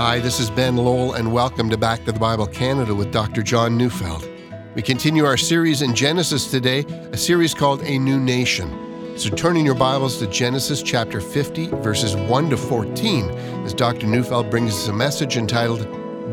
Hi, 0.00 0.18
this 0.18 0.40
is 0.40 0.48
Ben 0.48 0.78
Lowell, 0.78 1.12
and 1.12 1.30
welcome 1.30 1.68
to 1.68 1.76
Back 1.76 2.06
to 2.06 2.12
the 2.12 2.18
Bible 2.18 2.46
Canada 2.46 2.94
with 2.94 3.12
Dr. 3.12 3.42
John 3.42 3.76
Neufeld. 3.76 4.26
We 4.74 4.80
continue 4.80 5.26
our 5.26 5.36
series 5.36 5.82
in 5.82 5.94
Genesis 5.94 6.50
today, 6.50 6.86
a 7.12 7.18
series 7.18 7.52
called 7.52 7.82
A 7.82 7.98
New 7.98 8.18
Nation. 8.18 9.18
So 9.18 9.28
turn 9.28 9.58
in 9.58 9.66
your 9.66 9.74
Bibles 9.74 10.18
to 10.20 10.26
Genesis 10.26 10.82
chapter 10.82 11.20
50, 11.20 11.66
verses 11.82 12.16
1 12.16 12.48
to 12.48 12.56
14, 12.56 13.28
as 13.66 13.74
Dr. 13.74 14.06
Neufeld 14.06 14.48
brings 14.48 14.72
us 14.72 14.88
a 14.88 14.92
message 14.94 15.36
entitled 15.36 15.80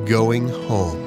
Going 0.07 0.47
Home. 0.47 1.04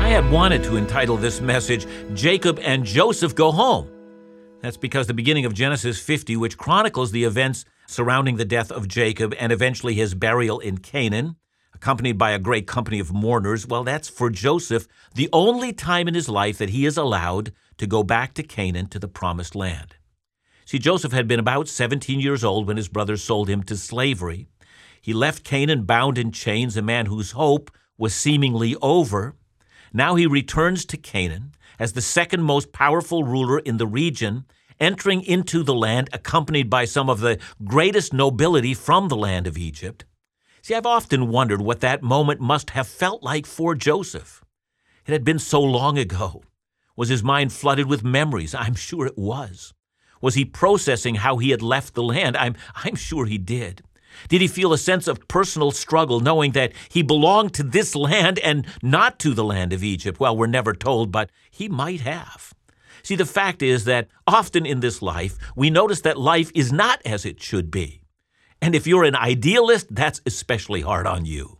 I 0.00 0.08
had 0.08 0.30
wanted 0.30 0.64
to 0.64 0.78
entitle 0.78 1.18
this 1.18 1.42
message, 1.42 1.86
Jacob 2.14 2.58
and 2.62 2.82
Joseph 2.82 3.34
Go 3.34 3.52
Home. 3.52 3.90
That's 4.66 4.76
because 4.76 5.06
the 5.06 5.14
beginning 5.14 5.44
of 5.44 5.54
Genesis 5.54 6.00
50, 6.00 6.36
which 6.36 6.58
chronicles 6.58 7.12
the 7.12 7.22
events 7.22 7.64
surrounding 7.86 8.34
the 8.34 8.44
death 8.44 8.72
of 8.72 8.88
Jacob 8.88 9.32
and 9.38 9.52
eventually 9.52 9.94
his 9.94 10.12
burial 10.12 10.58
in 10.58 10.78
Canaan, 10.78 11.36
accompanied 11.72 12.18
by 12.18 12.32
a 12.32 12.40
great 12.40 12.66
company 12.66 12.98
of 12.98 13.12
mourners, 13.12 13.64
well, 13.64 13.84
that's 13.84 14.08
for 14.08 14.28
Joseph 14.28 14.88
the 15.14 15.28
only 15.32 15.72
time 15.72 16.08
in 16.08 16.14
his 16.14 16.28
life 16.28 16.58
that 16.58 16.70
he 16.70 16.84
is 16.84 16.96
allowed 16.96 17.52
to 17.78 17.86
go 17.86 18.02
back 18.02 18.34
to 18.34 18.42
Canaan 18.42 18.88
to 18.88 18.98
the 18.98 19.06
promised 19.06 19.54
land. 19.54 19.94
See, 20.64 20.80
Joseph 20.80 21.12
had 21.12 21.28
been 21.28 21.38
about 21.38 21.68
17 21.68 22.18
years 22.18 22.42
old 22.42 22.66
when 22.66 22.76
his 22.76 22.88
brothers 22.88 23.22
sold 23.22 23.48
him 23.48 23.62
to 23.62 23.76
slavery. 23.76 24.48
He 25.00 25.12
left 25.12 25.44
Canaan 25.44 25.84
bound 25.84 26.18
in 26.18 26.32
chains, 26.32 26.76
a 26.76 26.82
man 26.82 27.06
whose 27.06 27.30
hope 27.30 27.70
was 27.96 28.16
seemingly 28.16 28.74
over. 28.82 29.36
Now 29.92 30.16
he 30.16 30.26
returns 30.26 30.84
to 30.86 30.96
Canaan 30.96 31.52
as 31.78 31.92
the 31.92 32.00
second 32.00 32.42
most 32.42 32.72
powerful 32.72 33.22
ruler 33.22 33.60
in 33.60 33.76
the 33.76 33.86
region, 33.86 34.44
entering 34.80 35.22
into 35.22 35.62
the 35.62 35.74
land 35.74 36.08
accompanied 36.12 36.70
by 36.70 36.84
some 36.84 37.08
of 37.08 37.20
the 37.20 37.38
greatest 37.64 38.12
nobility 38.12 38.74
from 38.74 39.08
the 39.08 39.16
land 39.16 39.46
of 39.46 39.58
Egypt. 39.58 40.04
See, 40.62 40.74
I've 40.74 40.86
often 40.86 41.28
wondered 41.28 41.60
what 41.60 41.80
that 41.80 42.02
moment 42.02 42.40
must 42.40 42.70
have 42.70 42.88
felt 42.88 43.22
like 43.22 43.46
for 43.46 43.74
Joseph. 43.74 44.44
It 45.06 45.12
had 45.12 45.24
been 45.24 45.38
so 45.38 45.62
long 45.62 45.96
ago. 45.96 46.42
Was 46.96 47.08
his 47.08 47.22
mind 47.22 47.52
flooded 47.52 47.86
with 47.86 48.02
memories? 48.02 48.54
I'm 48.54 48.74
sure 48.74 49.06
it 49.06 49.16
was. 49.16 49.72
Was 50.20 50.34
he 50.34 50.44
processing 50.44 51.16
how 51.16 51.36
he 51.36 51.50
had 51.50 51.62
left 51.62 51.94
the 51.94 52.02
land? 52.02 52.36
I'm, 52.36 52.56
I'm 52.74 52.96
sure 52.96 53.26
he 53.26 53.38
did. 53.38 53.82
Did 54.28 54.40
he 54.40 54.48
feel 54.48 54.72
a 54.72 54.78
sense 54.78 55.06
of 55.06 55.28
personal 55.28 55.70
struggle 55.70 56.20
knowing 56.20 56.52
that 56.52 56.72
he 56.88 57.02
belonged 57.02 57.54
to 57.54 57.62
this 57.62 57.94
land 57.94 58.38
and 58.40 58.66
not 58.82 59.18
to 59.20 59.34
the 59.34 59.44
land 59.44 59.72
of 59.72 59.84
Egypt? 59.84 60.18
Well, 60.18 60.36
we're 60.36 60.46
never 60.46 60.72
told, 60.72 61.12
but 61.12 61.30
he 61.50 61.68
might 61.68 62.00
have. 62.00 62.54
See, 63.06 63.14
the 63.14 63.24
fact 63.24 63.62
is 63.62 63.84
that 63.84 64.08
often 64.26 64.66
in 64.66 64.80
this 64.80 65.00
life, 65.00 65.38
we 65.54 65.70
notice 65.70 66.00
that 66.00 66.18
life 66.18 66.50
is 66.56 66.72
not 66.72 67.00
as 67.04 67.24
it 67.24 67.40
should 67.40 67.70
be. 67.70 68.00
And 68.60 68.74
if 68.74 68.84
you're 68.84 69.04
an 69.04 69.14
idealist, 69.14 69.94
that's 69.94 70.20
especially 70.26 70.80
hard 70.80 71.06
on 71.06 71.24
you. 71.24 71.58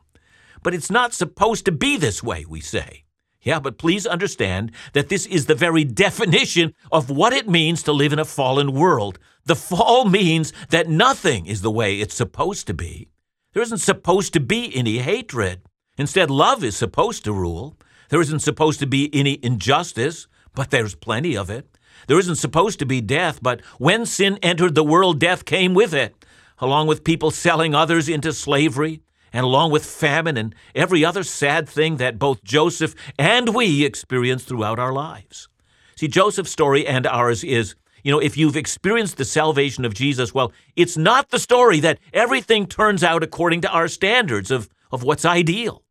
But 0.65 0.75
it's 0.75 0.91
not 0.91 1.15
supposed 1.15 1.65
to 1.67 1.71
be 1.71 1.97
this 1.97 2.21
way, 2.21 2.45
we 2.49 2.61
say. 2.61 3.05
Yeah, 3.43 3.61
but 3.61 3.79
please 3.79 4.09
understand 4.09 4.73
that 4.93 5.09
this 5.09 5.25
is 5.25 5.47
the 5.47 5.55
very 5.55 5.85
definition 5.85 6.75
of 6.91 7.11
what 7.11 7.33
it 7.33 7.49
means 7.49 7.85
to 7.85 7.93
live 7.93 8.13
in 8.13 8.19
a 8.19 8.25
fallen 8.25 8.73
world. 8.73 9.21
The 9.45 9.55
fall 9.55 10.05
means 10.05 10.53
that 10.71 10.89
nothing 10.89 11.47
is 11.47 11.63
the 11.63 11.71
way 11.71 12.01
it's 12.01 12.17
supposed 12.17 12.67
to 12.67 12.75
be. 12.75 13.09
There 13.53 13.63
isn't 13.63 13.79
supposed 13.79 14.33
to 14.33 14.41
be 14.41 14.75
any 14.75 14.99
hatred. 14.99 15.63
Instead, 15.97 16.29
love 16.29 16.65
is 16.65 16.77
supposed 16.77 17.23
to 17.23 17.33
rule. 17.33 17.77
There 18.09 18.21
isn't 18.21 18.41
supposed 18.41 18.81
to 18.81 18.87
be 18.89 19.15
any 19.15 19.39
injustice, 19.45 20.27
but 20.57 20.71
there's 20.71 20.97
plenty 20.97 21.37
of 21.37 21.49
it. 21.49 21.69
There 22.09 22.19
isn't 22.19 22.37
supposed 22.37 22.81
to 22.81 22.87
be 22.87 23.01
death, 23.01 23.39
but 23.41 23.61
when 23.79 24.07
sin 24.07 24.39
entered 24.43 24.75
the 24.75 24.83
world, 24.83 25.21
death 25.21 25.45
came 25.45 25.75
with 25.75 25.95
it, 25.95 26.25
along 26.59 26.89
with 26.89 27.05
people 27.05 27.31
selling 27.31 27.75
others 27.75 28.09
into 28.09 28.33
slavery, 28.33 29.03
and 29.33 29.45
along 29.45 29.71
with 29.71 29.85
famine 29.85 30.37
and 30.37 30.55
every 30.75 31.05
other 31.05 31.23
sad 31.23 31.69
thing 31.69 31.97
that 31.99 32.19
both 32.19 32.43
Joseph 32.43 32.95
and 33.19 33.55
we 33.55 33.85
experience 33.85 34.45
throughout 34.45 34.79
our 34.79 34.93
lives. 34.93 35.49
See, 35.95 36.09
Joseph's 36.09 36.51
story 36.51 36.87
and 36.87 37.07
ours 37.07 37.45
is, 37.45 37.75
you 38.03 38.13
know, 38.13 38.19
if 38.19 38.37
you've 38.37 38.57
experienced 38.57 39.19
the 39.19 39.25
salvation 39.25 39.85
of 39.85 39.95
Jesus, 39.95 40.33
well, 40.33 40.53
it's 40.75 40.97
not 40.97 41.31
the 41.31 41.39
story 41.39 41.81
that 41.81 41.99
everything 42.15 42.67
turns 42.67 43.05
out 43.05 43.23
according 43.23 43.61
to 43.63 43.71
our 43.71 43.89
standards 43.89 44.51
of, 44.51 44.71
of 44.91 45.03
what's 45.03 45.25
ideal. 45.25 45.83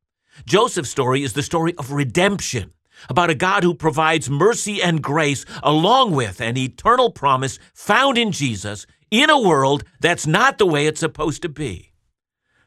Joseph's 0.45 0.89
story 0.89 1.21
is 1.23 1.33
the 1.33 1.43
story 1.43 1.75
of 1.77 1.91
redemption, 1.91 2.73
about 3.09 3.29
a 3.29 3.35
God 3.35 3.63
who 3.63 3.73
provides 3.73 4.29
mercy 4.29 4.81
and 4.81 5.01
grace 5.01 5.45
along 5.63 6.11
with 6.11 6.41
an 6.41 6.57
eternal 6.57 7.11
promise 7.11 7.59
found 7.73 8.17
in 8.17 8.31
Jesus 8.31 8.85
in 9.11 9.29
a 9.29 9.41
world 9.41 9.83
that's 9.99 10.27
not 10.27 10.57
the 10.57 10.65
way 10.65 10.87
it's 10.87 10.99
supposed 10.99 11.41
to 11.41 11.49
be. 11.49 11.91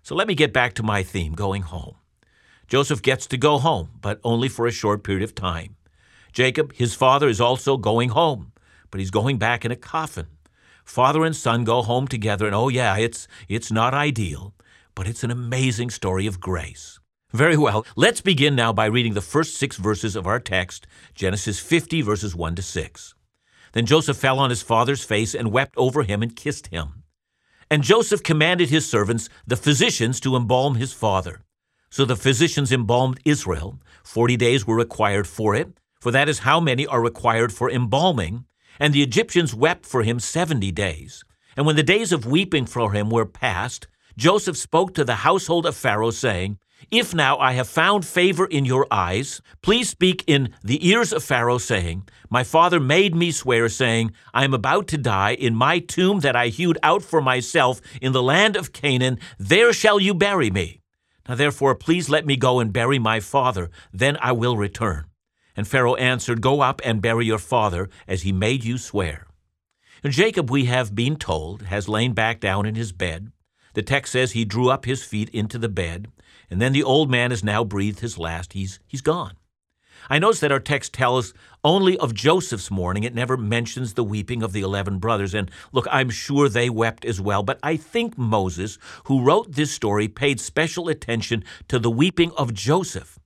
So 0.03 0.15
let 0.15 0.29
me 0.29 0.35
get 0.35 0.53
back 0.53 0.75
to 0.75 0.83
my 0.83 1.03
theme 1.03 1.35
going 1.35 1.63
home. 1.63 1.97
Joseph 2.67 3.03
gets 3.03 3.27
to 3.27 3.37
go 3.37 3.59
home, 3.59 3.91
but 4.01 4.21
only 4.23 4.49
for 4.49 4.67
a 4.67 4.71
short 4.71 5.03
period 5.03 5.23
of 5.23 5.35
time. 5.35 5.77
Jacob, 6.33 6.73
his 6.75 6.95
father, 6.95 7.29
is 7.29 7.41
also 7.41 7.77
going 7.77 8.11
home, 8.11 8.53
but 8.91 9.01
he's 9.01 9.11
going 9.11 9.39
back 9.39 9.65
in 9.65 9.71
a 9.71 9.77
coffin. 9.77 10.27
Father 10.85 11.25
and 11.25 11.35
son 11.37 11.65
go 11.65 11.83
home 11.83 12.07
together, 12.07 12.47
and 12.47 12.55
oh, 12.55 12.69
yeah, 12.69 12.97
it's, 12.97 13.27
it's 13.49 13.73
not 13.73 13.95
ideal, 13.95 14.55
but 14.95 15.07
it's 15.07 15.25
an 15.25 15.31
amazing 15.31 15.91
story 15.91 16.27
of 16.27 16.41
grace. 16.41 16.98
Very 17.33 17.59
well, 17.59 17.85
let's 17.95 18.23
begin 18.23 18.57
now 18.57 18.73
by 18.73 18.87
reading 18.87 19.13
the 19.13 19.21
first 19.21 19.59
six 19.59 19.77
verses 19.77 20.17
of 20.17 20.27
our 20.27 20.41
text, 20.41 20.87
Genesis 21.15 21.61
50, 21.61 22.01
verses 22.01 22.35
1 22.35 22.55
to 22.55 22.63
6. 22.63 23.15
Then 23.75 23.85
Joseph 23.85 24.17
fell 24.17 24.39
on 24.39 24.49
his 24.49 24.63
father's 24.63 25.05
face 25.05 25.35
and 25.35 25.53
wept 25.53 25.75
over 25.77 26.05
him 26.05 26.23
and 26.23 26.35
kissed 26.35 26.69
him. 26.69 27.05
And 27.71 27.83
Joseph 27.83 28.23
commanded 28.23 28.71
his 28.71 28.89
servants, 28.89 29.29
the 29.47 29.57
physicians, 29.57 30.21
to 30.21 30.37
embalm 30.37 30.77
his 30.77 30.95
father. 30.95 31.43
So 31.91 32.07
the 32.07 32.17
physicians 32.17 32.73
embalmed 32.73 33.21
Israel. 33.27 33.79
Forty 34.03 34.39
days 34.39 34.67
were 34.67 34.77
required 34.77 35.27
for 35.27 35.55
it, 35.55 35.69
for 36.01 36.11
that 36.11 36.31
is 36.31 36.39
how 36.41 36.61
many 36.61 36.87
are 36.87 37.03
required 37.03 37.53
for 37.53 37.71
embalming. 37.71 38.47
And 38.81 38.95
the 38.95 39.03
Egyptians 39.03 39.55
wept 39.55 39.85
for 39.85 40.03
him 40.03 40.19
seventy 40.19 40.73
days. 40.73 41.25
And 41.59 41.67
when 41.67 41.77
the 41.77 41.83
days 41.83 42.11
of 42.11 42.25
weeping 42.25 42.65
for 42.65 42.93
him 42.93 43.11
were 43.11 43.27
past, 43.27 43.87
Joseph 44.17 44.57
spoke 44.57 44.95
to 44.95 45.05
the 45.05 45.17
household 45.27 45.67
of 45.67 45.77
Pharaoh, 45.77 46.11
saying, 46.11 46.59
if 46.91 47.15
now 47.15 47.39
I 47.39 47.53
have 47.53 47.69
found 47.69 48.07
favor 48.07 48.47
in 48.47 48.65
your 48.65 48.87
eyes, 48.91 49.43
please 49.63 49.91
speak 49.91 50.25
in 50.27 50.55
the 50.63 50.89
ears 50.89 51.13
of 51.13 51.23
Pharaoh, 51.23 51.59
saying, 51.59 52.09
My 52.31 52.45
father 52.45 52.81
made 52.81 53.15
me 53.15 53.31
swear, 53.31 53.69
saying, 53.69 54.13
I 54.33 54.45
am 54.45 54.55
about 54.55 54.87
to 54.89 54.99
die 54.99 55.35
in 55.35 55.55
my 55.55 55.81
tomb 55.81 56.21
that 56.21 56.37
I 56.37 56.49
hewed 56.49 56.79
out 56.83 57.03
for 57.03 57.21
myself 57.21 57.81
in 58.01 58.13
the 58.13 58.23
land 58.23 58.57
of 58.57 58.73
Canaan. 58.73 59.19
There 59.39 59.73
shall 59.73 60.01
you 60.01 60.15
bury 60.15 60.51
me. 60.51 60.81
Now 61.29 61.35
therefore, 61.35 61.75
please 61.75 62.09
let 62.09 62.25
me 62.25 62.37
go 62.37 62.59
and 62.59 62.73
bury 62.73 62.99
my 62.99 63.21
father, 63.21 63.71
then 63.93 64.17
I 64.21 64.33
will 64.33 64.57
return. 64.57 65.05
And 65.55 65.69
Pharaoh 65.69 65.97
answered, 65.97 66.41
Go 66.41 66.61
up 66.63 66.81
and 66.85 67.03
bury 67.03 67.27
your 67.27 67.39
father, 67.39 67.91
as 68.07 68.23
he 68.23 68.33
made 68.33 68.65
you 68.65 68.79
swear. 68.79 69.27
And 70.03 70.13
Jacob, 70.13 70.51
we 70.51 70.67
have 70.67 70.95
been 70.95 71.17
told, 71.17 71.63
has 71.63 71.89
lain 71.89 72.13
back 72.15 72.41
down 72.41 72.65
in 72.65 72.77
his 72.77 72.93
bed. 72.93 73.33
The 73.79 73.83
text 73.83 74.11
says 74.11 74.33
he 74.33 74.45
drew 74.45 74.71
up 74.71 74.87
his 74.87 75.05
feet 75.05 75.29
into 75.29 75.57
the 75.57 75.69
bed. 75.69 76.09
And 76.51 76.61
then 76.61 76.73
the 76.73 76.83
old 76.83 77.09
man 77.09 77.31
has 77.31 77.45
now 77.45 77.63
breathed 77.63 78.01
his 78.01 78.19
last. 78.19 78.53
He's, 78.53 78.81
he's 78.89 79.03
gone. 79.03 79.37
I 80.11 80.19
notice 80.19 80.41
that 80.41 80.51
our 80.51 80.59
text 80.59 80.93
tells 80.93 81.33
only 81.63 81.97
of 81.99 82.13
Joseph's 82.13 82.73
mourning. 82.73 83.05
It 83.05 83.15
never 83.15 83.37
mentions 83.37 83.95
the 83.95 84.03
weeping 84.03 84.43
of 84.43 84.53
the 84.53 84.63
11 84.63 84.99
brothers. 84.99 85.33
And 85.33 85.49
look, 85.71 85.87
I'm 85.93 86.11
sure 86.11 86.49
they 86.49 86.69
wept 86.69 87.05
as 87.05 87.21
well. 87.21 87.45
But 87.45 87.61
I 87.63 87.77
think 87.77 88.19
Moses, 88.19 88.79
who 89.05 89.23
wrote 89.23 89.53
this 89.53 89.71
story, 89.71 90.09
paid 90.09 90.41
special 90.41 90.89
attention 90.89 91.45
to 91.69 91.79
the 91.79 91.89
weeping 91.89 92.33
of 92.33 92.53
Joseph. 92.53 93.21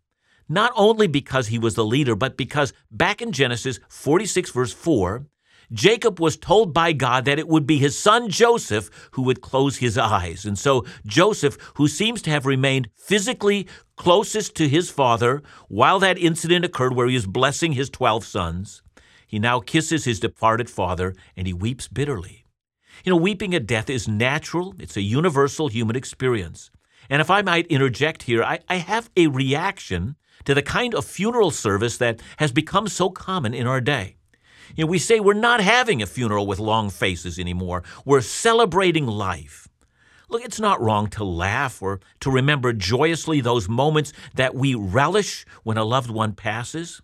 Not 0.51 0.71
only 0.77 1.07
because 1.07 1.47
he 1.47 1.59
was 1.59 1.77
the 1.77 1.83
leader, 1.87 2.15
but 2.15 2.37
because 2.37 2.75
back 2.91 3.23
in 3.23 3.33
Genesis 3.33 3.81
46, 3.89 4.51
verse 4.51 4.75
4, 4.75 5.25
Jacob 5.73 6.21
was 6.21 6.37
told 6.37 6.75
by 6.75 6.93
God 6.93 7.25
that 7.25 7.39
it 7.39 7.49
would 7.49 7.67
be 7.67 7.79
his 7.79 7.99
son 7.99 8.29
Joseph 8.29 8.91
who 9.13 9.23
would 9.23 9.41
close 9.41 9.79
his 9.79 9.97
eyes. 9.97 10.45
And 10.45 10.59
so 10.59 10.85
Joseph, 11.07 11.57
who 11.77 11.89
seems 11.89 12.23
to 12.23 12.31
have 12.31 12.47
remained 12.47 12.89
physically 12.97 13.67
closest 13.97 14.55
to 14.57 14.69
his 14.69 14.91
father 14.91 15.43
while 15.69 15.99
that 16.01 16.19
incident 16.19 16.65
occurred 16.65 16.95
where 16.95 17.09
he 17.09 17.15
was 17.15 17.27
blessing 17.27 17.73
his 17.73 17.91
12 17.91 18.25
sons, 18.25 18.83
he 19.27 19.39
now 19.39 19.61
kisses 19.61 20.05
his 20.05 20.21
departed 20.21 20.69
father 20.69 21.15
and 21.37 21.47
he 21.47 21.53
weeps 21.53 21.89
bitterly. 21.89 22.45
You 23.05 23.11
know, 23.11 23.17
weeping 23.17 23.55
at 23.55 23.67
death 23.67 23.89
is 23.89 24.07
natural, 24.07 24.75
it's 24.79 24.97
a 24.97 25.03
universal 25.03 25.69
human 25.69 25.97
experience. 25.97 26.71
And 27.09 27.21
if 27.21 27.31
I 27.31 27.43
might 27.43 27.67
interject 27.67 28.25
here, 28.25 28.43
I, 28.45 28.61
I 28.69 28.77
have 28.77 29.11
a 29.17 29.27
reaction 29.27 30.17
to 30.45 30.55
the 30.55 30.63
kind 30.63 30.95
of 30.95 31.05
funeral 31.05 31.51
service 31.51 31.97
that 31.99 32.21
has 32.37 32.53
become 32.53 32.89
so 32.89 33.11
common 33.11 33.55
in 33.55 33.67
our 33.67 33.81
day. 33.81 34.17
You 34.75 34.85
know, 34.85 34.91
we 34.91 34.99
say 34.99 35.21
we're 35.21 35.35
not 35.35 35.61
having 35.61 36.01
a 36.01 36.07
funeral 36.07 36.47
with 36.47 36.59
long 36.59 36.89
faces 36.89 37.39
anymore. 37.39 37.83
We're 38.05 38.23
celebrating 38.23 39.07
life. 39.07 39.69
Look, 40.31 40.45
it's 40.45 40.61
not 40.61 40.81
wrong 40.81 41.09
to 41.09 41.25
laugh 41.25 41.83
or 41.83 42.01
to 42.21 42.31
remember 42.31 42.73
joyously 42.73 43.43
those 43.43 43.69
moments 43.69 44.15
that 44.35 44.55
we 44.55 44.75
relish 44.75 45.45
when 45.63 45.77
a 45.77 45.85
loved 45.85 46.11
one 46.11 46.33
passes. 46.33 47.03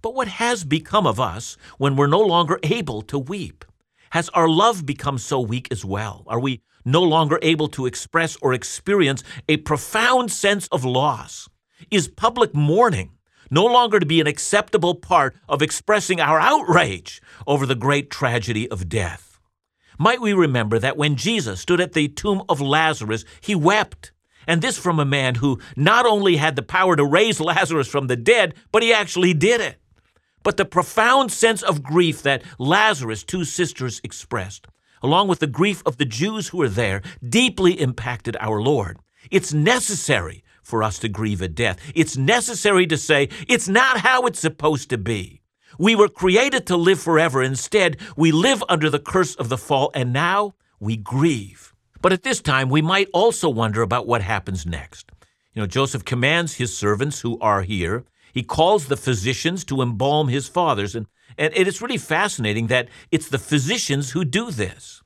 But 0.00 0.14
what 0.14 0.28
has 0.28 0.64
become 0.64 1.06
of 1.06 1.20
us 1.20 1.58
when 1.76 1.96
we're 1.96 2.06
no 2.06 2.20
longer 2.20 2.58
able 2.62 3.02
to 3.02 3.18
weep? 3.18 3.64
Has 4.10 4.30
our 4.30 4.48
love 4.48 4.86
become 4.86 5.18
so 5.18 5.38
weak 5.38 5.68
as 5.70 5.84
well? 5.84 6.24
Are 6.26 6.40
we 6.40 6.62
no 6.84 7.02
longer 7.02 7.38
able 7.42 7.68
to 7.68 7.86
express 7.86 8.36
or 8.36 8.54
experience 8.54 9.22
a 9.48 9.58
profound 9.58 10.32
sense 10.32 10.66
of 10.68 10.84
loss? 10.84 11.48
Is 11.90 12.08
public 12.08 12.54
mourning 12.54 13.12
no 13.52 13.66
longer 13.66 14.00
to 14.00 14.06
be 14.06 14.20
an 14.20 14.26
acceptable 14.26 14.94
part 14.94 15.36
of 15.46 15.60
expressing 15.60 16.20
our 16.20 16.40
outrage 16.40 17.20
over 17.46 17.66
the 17.66 17.74
great 17.74 18.10
tragedy 18.10 18.68
of 18.70 18.88
death? 18.88 19.38
Might 19.98 20.22
we 20.22 20.32
remember 20.32 20.78
that 20.78 20.96
when 20.96 21.16
Jesus 21.16 21.60
stood 21.60 21.80
at 21.80 21.92
the 21.92 22.08
tomb 22.08 22.42
of 22.48 22.62
Lazarus, 22.62 23.26
he 23.42 23.54
wept? 23.54 24.10
And 24.46 24.62
this 24.62 24.78
from 24.78 24.98
a 24.98 25.04
man 25.04 25.36
who 25.36 25.60
not 25.76 26.06
only 26.06 26.36
had 26.36 26.56
the 26.56 26.62
power 26.62 26.96
to 26.96 27.04
raise 27.04 27.40
Lazarus 27.40 27.86
from 27.86 28.06
the 28.06 28.16
dead, 28.16 28.54
but 28.72 28.82
he 28.82 28.92
actually 28.92 29.34
did 29.34 29.60
it. 29.60 29.76
But 30.42 30.56
the 30.56 30.64
profound 30.64 31.30
sense 31.30 31.62
of 31.62 31.82
grief 31.82 32.22
that 32.22 32.42
Lazarus' 32.58 33.22
two 33.22 33.44
sisters 33.44 34.00
expressed, 34.02 34.66
along 35.02 35.28
with 35.28 35.38
the 35.40 35.46
grief 35.46 35.82
of 35.84 35.98
the 35.98 36.04
Jews 36.04 36.48
who 36.48 36.58
were 36.58 36.68
there, 36.68 37.02
deeply 37.28 37.78
impacted 37.78 38.36
our 38.40 38.60
Lord. 38.60 38.98
It's 39.30 39.52
necessary 39.52 40.42
for 40.62 40.82
us 40.82 40.98
to 41.00 41.08
grieve 41.08 41.42
at 41.42 41.54
death. 41.54 41.78
It's 41.94 42.16
necessary 42.16 42.86
to 42.86 42.96
say, 42.96 43.28
it's 43.48 43.68
not 43.68 43.98
how 43.98 44.26
it's 44.26 44.40
supposed 44.40 44.90
to 44.90 44.98
be. 44.98 45.42
We 45.78 45.94
were 45.94 46.08
created 46.08 46.66
to 46.66 46.76
live 46.76 47.00
forever. 47.00 47.42
Instead, 47.42 47.96
we 48.16 48.30
live 48.30 48.62
under 48.68 48.90
the 48.90 48.98
curse 48.98 49.34
of 49.34 49.48
the 49.48 49.58
fall, 49.58 49.90
and 49.94 50.12
now 50.12 50.54
we 50.78 50.96
grieve. 50.96 51.72
But 52.00 52.12
at 52.12 52.22
this 52.24 52.40
time, 52.40 52.68
we 52.68 52.82
might 52.82 53.08
also 53.12 53.48
wonder 53.48 53.82
about 53.82 54.06
what 54.06 54.22
happens 54.22 54.66
next. 54.66 55.10
You 55.54 55.62
know, 55.62 55.66
Joseph 55.66 56.04
commands 56.04 56.54
his 56.54 56.76
servants 56.76 57.20
who 57.20 57.38
are 57.40 57.62
here, 57.62 58.04
he 58.32 58.42
calls 58.42 58.86
the 58.86 58.96
physicians 58.96 59.64
to 59.64 59.82
embalm 59.82 60.28
his 60.28 60.48
fathers. 60.48 60.94
And, 60.94 61.06
and 61.36 61.52
it 61.54 61.68
is 61.68 61.82
really 61.82 61.98
fascinating 61.98 62.68
that 62.68 62.88
it's 63.10 63.28
the 63.28 63.38
physicians 63.38 64.10
who 64.10 64.24
do 64.24 64.50
this. 64.50 65.01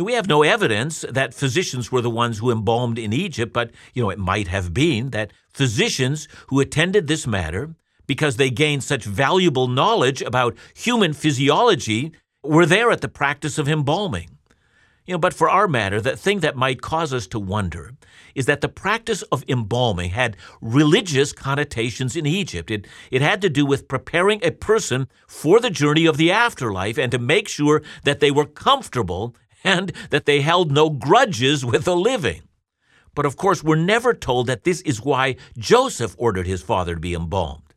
Know, 0.00 0.04
we 0.04 0.14
have 0.14 0.28
no 0.28 0.42
evidence 0.42 1.04
that 1.10 1.34
physicians 1.34 1.92
were 1.92 2.00
the 2.00 2.08
ones 2.08 2.38
who 2.38 2.50
embalmed 2.50 2.98
in 2.98 3.12
Egypt, 3.12 3.52
but 3.52 3.70
you 3.92 4.02
know, 4.02 4.08
it 4.08 4.18
might 4.18 4.48
have 4.48 4.72
been 4.72 5.10
that 5.10 5.30
physicians 5.52 6.26
who 6.46 6.58
attended 6.58 7.06
this 7.06 7.26
matter 7.26 7.74
because 8.06 8.36
they 8.36 8.48
gained 8.48 8.82
such 8.82 9.04
valuable 9.04 9.68
knowledge 9.68 10.22
about 10.22 10.56
human 10.74 11.12
physiology 11.12 12.12
were 12.42 12.64
there 12.64 12.90
at 12.90 13.02
the 13.02 13.08
practice 13.08 13.58
of 13.58 13.68
embalming. 13.68 14.38
You 15.04 15.14
know, 15.14 15.18
but 15.18 15.34
for 15.34 15.50
our 15.50 15.68
matter, 15.68 16.00
the 16.00 16.16
thing 16.16 16.40
that 16.40 16.56
might 16.56 16.80
cause 16.80 17.12
us 17.12 17.26
to 17.26 17.38
wonder 17.38 17.92
is 18.34 18.46
that 18.46 18.62
the 18.62 18.68
practice 18.70 19.20
of 19.24 19.44
embalming 19.48 20.12
had 20.12 20.34
religious 20.62 21.34
connotations 21.34 22.16
in 22.16 22.24
Egypt. 22.24 22.70
It, 22.70 22.86
it 23.10 23.20
had 23.20 23.42
to 23.42 23.50
do 23.50 23.66
with 23.66 23.86
preparing 23.86 24.42
a 24.42 24.50
person 24.50 25.08
for 25.28 25.60
the 25.60 25.68
journey 25.68 26.06
of 26.06 26.16
the 26.16 26.32
afterlife 26.32 26.96
and 26.96 27.12
to 27.12 27.18
make 27.18 27.48
sure 27.48 27.82
that 28.04 28.20
they 28.20 28.30
were 28.30 28.46
comfortable 28.46 29.34
and 29.64 29.92
that 30.10 30.26
they 30.26 30.40
held 30.40 30.70
no 30.70 30.90
grudges 30.90 31.64
with 31.64 31.84
the 31.84 31.96
living. 31.96 32.42
But 33.14 33.26
of 33.26 33.36
course, 33.36 33.62
we're 33.62 33.76
never 33.76 34.14
told 34.14 34.46
that 34.46 34.64
this 34.64 34.80
is 34.82 35.02
why 35.02 35.36
Joseph 35.58 36.14
ordered 36.18 36.46
his 36.46 36.62
father 36.62 36.94
to 36.94 37.00
be 37.00 37.14
embalmed. 37.14 37.74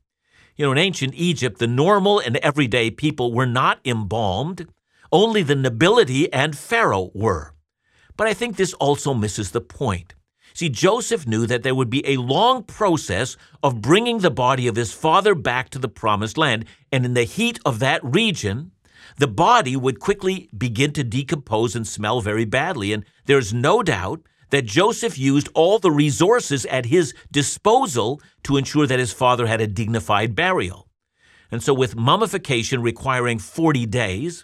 You 0.55 0.65
know, 0.65 0.71
in 0.71 0.77
ancient 0.77 1.15
Egypt, 1.15 1.57
the 1.57 1.67
normal 1.67 2.19
and 2.19 2.37
everyday 2.37 2.91
people 2.91 3.33
were 3.33 3.47
not 3.47 3.79
embalmed. 3.83 4.67
Only 5.11 5.41
the 5.41 5.55
nobility 5.55 6.31
and 6.31 6.57
Pharaoh 6.57 7.11
were. 7.13 7.53
But 8.15 8.27
I 8.27 8.33
think 8.33 8.55
this 8.55 8.73
also 8.73 9.13
misses 9.13 9.51
the 9.51 9.61
point. 9.61 10.13
See, 10.53 10.69
Joseph 10.69 11.25
knew 11.25 11.47
that 11.47 11.63
there 11.63 11.73
would 11.73 11.89
be 11.89 12.07
a 12.07 12.17
long 12.17 12.63
process 12.63 13.35
of 13.63 13.81
bringing 13.81 14.19
the 14.19 14.29
body 14.29 14.67
of 14.67 14.75
his 14.75 14.93
father 14.93 15.33
back 15.33 15.69
to 15.71 15.79
the 15.79 15.87
promised 15.87 16.37
land, 16.37 16.65
and 16.91 17.05
in 17.05 17.15
the 17.15 17.23
heat 17.23 17.59
of 17.65 17.79
that 17.79 18.03
region, 18.03 18.71
the 19.17 19.27
body 19.27 19.75
would 19.75 19.99
quickly 19.99 20.49
begin 20.57 20.91
to 20.93 21.03
decompose 21.03 21.75
and 21.75 21.87
smell 21.87 22.21
very 22.21 22.45
badly. 22.45 22.93
And 22.93 23.05
there's 23.25 23.53
no 23.53 23.83
doubt 23.83 24.21
that 24.49 24.65
Joseph 24.65 25.17
used 25.17 25.49
all 25.53 25.79
the 25.79 25.91
resources 25.91 26.65
at 26.67 26.85
his 26.85 27.13
disposal 27.31 28.21
to 28.43 28.57
ensure 28.57 28.87
that 28.87 28.99
his 28.99 29.13
father 29.13 29.47
had 29.47 29.61
a 29.61 29.67
dignified 29.67 30.35
burial. 30.35 30.87
And 31.51 31.61
so, 31.61 31.73
with 31.73 31.95
mummification 31.95 32.81
requiring 32.81 33.39
40 33.39 33.85
days, 33.85 34.43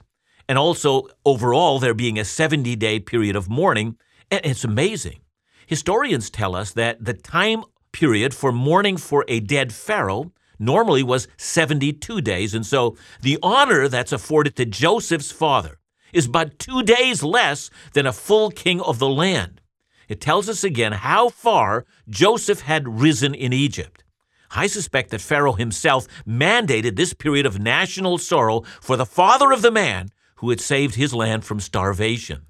and 0.49 0.57
also 0.57 1.07
overall 1.23 1.79
there 1.79 1.93
being 1.93 2.19
a 2.19 2.25
70 2.25 2.75
day 2.75 2.99
period 2.99 3.37
of 3.37 3.47
mourning. 3.47 3.95
It's 4.31 4.65
amazing. 4.65 5.21
Historians 5.67 6.29
tell 6.29 6.55
us 6.55 6.73
that 6.73 7.05
the 7.05 7.13
time 7.13 7.63
period 7.91 8.33
for 8.33 8.51
mourning 8.51 8.97
for 8.97 9.23
a 9.27 9.39
dead 9.39 9.71
pharaoh 9.71 10.33
normally 10.59 11.01
was 11.01 11.27
72 11.37 12.21
days. 12.21 12.53
And 12.53 12.65
so 12.65 12.97
the 13.21 13.39
honor 13.41 13.87
that's 13.87 14.11
afforded 14.11 14.55
to 14.57 14.65
Joseph's 14.65 15.31
father 15.31 15.79
is 16.13 16.27
but 16.27 16.59
two 16.59 16.83
days 16.83 17.23
less 17.23 17.69
than 17.93 18.05
a 18.05 18.13
full 18.13 18.51
king 18.51 18.81
of 18.81 18.99
the 18.99 19.09
land. 19.09 19.61
It 20.07 20.19
tells 20.19 20.49
us 20.49 20.63
again 20.63 20.91
how 20.91 21.29
far 21.29 21.85
Joseph 22.09 22.61
had 22.61 22.99
risen 22.99 23.33
in 23.33 23.53
Egypt. 23.53 24.03
I 24.51 24.65
suspect 24.65 25.11
that 25.11 25.21
Pharaoh 25.21 25.53
himself 25.53 26.07
mandated 26.27 26.95
this 26.95 27.13
period 27.13 27.45
of 27.45 27.59
national 27.59 28.17
sorrow 28.17 28.61
for 28.81 28.97
the 28.97 29.05
father 29.05 29.51
of 29.51 29.61
the 29.61 29.71
man 29.71 30.09
who 30.37 30.49
had 30.49 30.59
saved 30.59 30.95
his 30.95 31.13
land 31.13 31.45
from 31.45 31.59
starvation. 31.59 32.47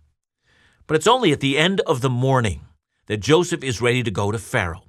But 0.88 0.96
it's 0.96 1.08
only 1.08 1.34
at 1.34 1.42
the 1.42 1.58
end 1.58 1.82
of 1.82 2.02
the 2.02 2.10
morning 2.10 2.62
that 3.08 3.18
Joseph 3.18 3.64
is 3.64 3.82
ready 3.82 4.04
to 4.04 4.12
go 4.12 4.32
to 4.32 4.40
Pharaoh. 4.40 4.86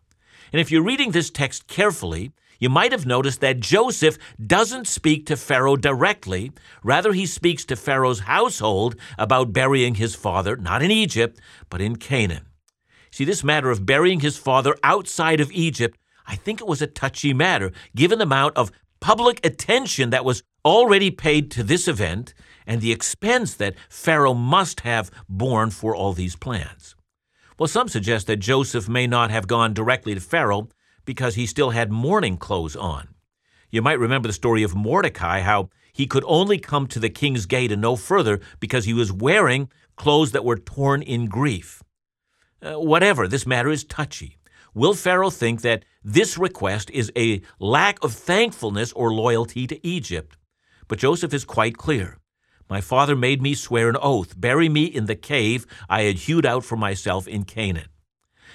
And 0.53 0.61
if 0.61 0.71
you're 0.71 0.85
reading 0.85 1.11
this 1.11 1.31
text 1.31 1.67
carefully, 1.67 2.33
you 2.61 2.69
might 2.69 2.93
have 2.93 3.07
noticed 3.07 3.41
that 3.41 3.59
Joseph 3.59 4.19
doesn't 4.47 4.87
speak 4.87 5.27
to 5.27 5.37
Pharaoh 5.37 5.77
directly. 5.77 6.53
Rather, 6.85 7.13
he 7.13 7.27
speaks 7.27 7.65
to 7.65 7.75
Pharaoh's 7.75 8.21
household 8.21 8.95
about 9.19 9.53
burying 9.53 9.97
his 9.97 10.15
father, 10.15 10.57
not 10.57 10.83
in 10.83 10.91
Egypt, 10.91 11.41
but 11.71 11.81
in 11.81 11.97
Canaan. 11.97 12.47
See, 13.11 13.25
this 13.25 13.43
matter 13.43 13.71
of 13.71 13.87
burying 13.87 14.21
his 14.21 14.37
father 14.37 14.77
outside 14.85 15.41
of 15.41 15.51
Egypt, 15.51 15.99
I 16.27 16.37
think 16.37 16.61
it 16.61 16.69
was 16.69 16.83
a 16.83 16.87
touchy 16.87 17.35
matter, 17.35 17.73
given 17.97 18.19
the 18.19 18.25
amount 18.25 18.57
of 18.57 18.71
public 19.01 19.45
attention 19.45 20.11
that 20.11 20.25
was 20.25 20.43
already 20.65 21.11
paid 21.11 21.51
to 21.51 21.63
this 21.63 21.89
event 21.89 22.35
and 22.67 22.81
the 22.81 22.93
expense 22.93 23.55
that 23.55 23.75
Pharaoh 23.89 24.35
must 24.35 24.81
have 24.81 25.11
borne 25.29 25.71
for 25.71 25.97
all 25.97 26.13
these 26.13 26.37
plans. 26.37 26.95
Well, 27.59 27.67
some 27.67 27.89
suggest 27.89 28.27
that 28.27 28.37
Joseph 28.37 28.89
may 28.89 29.07
not 29.07 29.31
have 29.31 29.47
gone 29.47 29.75
directly 29.75 30.15
to 30.15 30.21
Pharaoh 30.21 30.69
because 31.11 31.35
he 31.35 31.45
still 31.45 31.71
had 31.71 31.91
mourning 31.91 32.37
clothes 32.37 32.77
on. 32.77 33.09
You 33.69 33.83
might 33.83 33.99
remember 33.99 34.29
the 34.29 34.33
story 34.33 34.63
of 34.63 34.77
Mordecai, 34.77 35.41
how 35.41 35.69
he 35.93 36.07
could 36.07 36.23
only 36.25 36.57
come 36.57 36.87
to 36.87 37.01
the 37.01 37.11
king's 37.11 37.47
gate 37.47 37.73
and 37.73 37.83
no 37.83 37.97
further 37.97 38.39
because 38.61 38.85
he 38.85 38.95
was 38.95 39.11
wearing 39.13 39.69
clothes 39.97 40.31
that 40.31 40.45
were 40.45 40.57
torn 40.57 41.03
in 41.03 41.27
grief. 41.27 41.83
Uh, 42.63 42.75
whatever, 42.75 43.27
this 43.27 43.45
matter 43.45 43.71
is 43.71 43.83
touchy. 43.83 44.39
Will 44.73 44.95
Pharaoh 44.95 45.31
think 45.31 45.63
that 45.63 45.85
this 46.05 46.39
request 46.39 46.91
is 46.91 47.11
a 47.17 47.43
lack 47.59 47.99
of 48.05 48.13
thankfulness 48.13 48.93
or 48.93 49.13
loyalty 49.13 49.67
to 49.67 49.85
Egypt? 49.85 50.37
But 50.87 51.01
Joseph 51.01 51.35
is 51.35 51.45
quite 51.45 51.77
clear. 51.77 52.19
My 52.69 52.81
father 52.81 53.17
made 53.17 53.43
me 53.43 53.55
swear 53.55 53.89
an 53.89 53.97
oath, 54.01 54.41
bury 54.41 54.69
me 54.69 54.85
in 54.85 55.07
the 55.07 55.17
cave 55.17 55.67
I 55.89 56.03
had 56.03 56.19
hewed 56.19 56.47
out 56.47 56.65
for 56.65 56.77
myself 56.77 57.27
in 57.27 57.43
Canaan. 57.43 57.89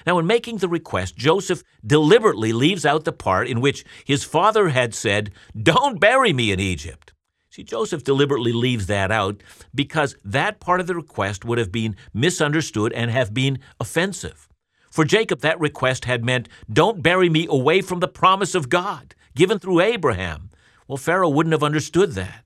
Now, 0.05 0.19
in 0.19 0.27
making 0.27 0.57
the 0.57 0.69
request, 0.69 1.15
Joseph 1.15 1.63
deliberately 1.85 2.53
leaves 2.53 2.85
out 2.85 3.05
the 3.05 3.11
part 3.11 3.47
in 3.47 3.61
which 3.61 3.83
his 4.05 4.23
father 4.23 4.69
had 4.69 4.93
said, 4.93 5.31
Don't 5.59 5.99
bury 5.99 6.31
me 6.31 6.51
in 6.51 6.59
Egypt. 6.59 7.13
See, 7.49 7.63
Joseph 7.63 8.03
deliberately 8.03 8.51
leaves 8.51 8.87
that 8.87 9.11
out 9.11 9.41
because 9.73 10.15
that 10.23 10.59
part 10.59 10.81
of 10.81 10.87
the 10.87 10.95
request 10.95 11.45
would 11.45 11.57
have 11.57 11.71
been 11.71 11.95
misunderstood 12.13 12.91
and 12.93 13.09
have 13.09 13.33
been 13.33 13.59
offensive. 13.79 14.47
For 14.91 15.05
Jacob, 15.05 15.41
that 15.41 15.59
request 15.59 16.05
had 16.05 16.23
meant, 16.23 16.49
Don't 16.71 17.01
bury 17.01 17.29
me 17.29 17.47
away 17.49 17.81
from 17.81 17.99
the 17.99 18.07
promise 18.07 18.55
of 18.55 18.69
God 18.69 19.15
given 19.35 19.59
through 19.59 19.81
Abraham. 19.81 20.49
Well, 20.87 20.97
Pharaoh 20.97 21.29
wouldn't 21.29 21.53
have 21.53 21.63
understood 21.63 22.11
that. 22.11 22.44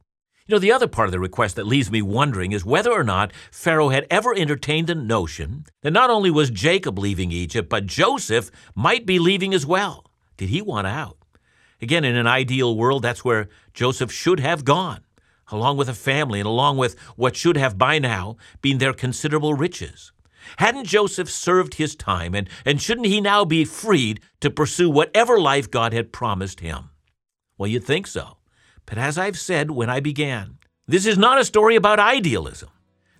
You 0.49 0.55
know, 0.55 0.59
the 0.59 0.71
other 0.71 0.87
part 0.87 1.07
of 1.07 1.11
the 1.11 1.19
request 1.19 1.57
that 1.57 1.67
leaves 1.67 1.91
me 1.91 2.01
wondering 2.01 2.53
is 2.53 2.65
whether 2.65 2.91
or 2.91 3.03
not 3.03 3.31
Pharaoh 3.51 3.89
had 3.89 4.07
ever 4.09 4.33
entertained 4.33 4.87
the 4.87 4.95
notion 4.95 5.65
that 5.83 5.91
not 5.91 6.09
only 6.09 6.31
was 6.31 6.49
Jacob 6.49 6.97
leaving 6.97 7.31
Egypt, 7.31 7.69
but 7.69 7.85
Joseph 7.85 8.49
might 8.73 9.05
be 9.05 9.19
leaving 9.19 9.53
as 9.53 9.67
well. 9.67 10.11
Did 10.37 10.49
he 10.49 10.63
want 10.63 10.87
out? 10.87 11.19
Again, 11.83 12.03
in 12.03 12.15
an 12.15 12.25
ideal 12.25 12.75
world, 12.75 13.03
that's 13.03 13.23
where 13.23 13.47
Joseph 13.75 14.11
should 14.11 14.39
have 14.39 14.65
gone, 14.65 15.01
along 15.51 15.77
with 15.77 15.87
a 15.87 15.93
family 15.93 16.39
and 16.39 16.47
along 16.47 16.77
with 16.77 16.99
what 17.15 17.35
should 17.35 17.55
have 17.55 17.77
by 17.77 17.99
now 17.99 18.35
been 18.63 18.79
their 18.79 18.93
considerable 18.93 19.53
riches. 19.53 20.11
Hadn't 20.57 20.85
Joseph 20.85 21.29
served 21.29 21.75
his 21.75 21.95
time, 21.95 22.33
and, 22.33 22.49
and 22.65 22.81
shouldn't 22.81 23.05
he 23.05 23.21
now 23.21 23.45
be 23.45 23.65
freed 23.65 24.19
to 24.39 24.49
pursue 24.49 24.89
whatever 24.89 25.39
life 25.39 25.69
God 25.69 25.93
had 25.93 26.11
promised 26.11 26.61
him? 26.61 26.89
Well, 27.55 27.67
you'd 27.67 27.83
think 27.83 28.07
so. 28.07 28.38
But 28.89 28.97
as 28.97 29.19
I've 29.19 29.37
said 29.37 29.69
when 29.69 29.87
I 29.87 29.99
began, 29.99 30.57
this 30.87 31.05
is 31.05 31.15
not 31.15 31.39
a 31.39 31.45
story 31.45 31.75
about 31.75 31.99
idealism. 31.99 32.69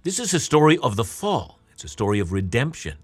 This 0.02 0.20
is 0.20 0.34
a 0.34 0.40
story 0.40 0.80
of 0.80 0.96
the 0.96 1.04
fall. 1.04 1.60
It's 1.72 1.84
a 1.84 1.88
story 1.88 2.20
of 2.20 2.32
redemption. 2.32 2.98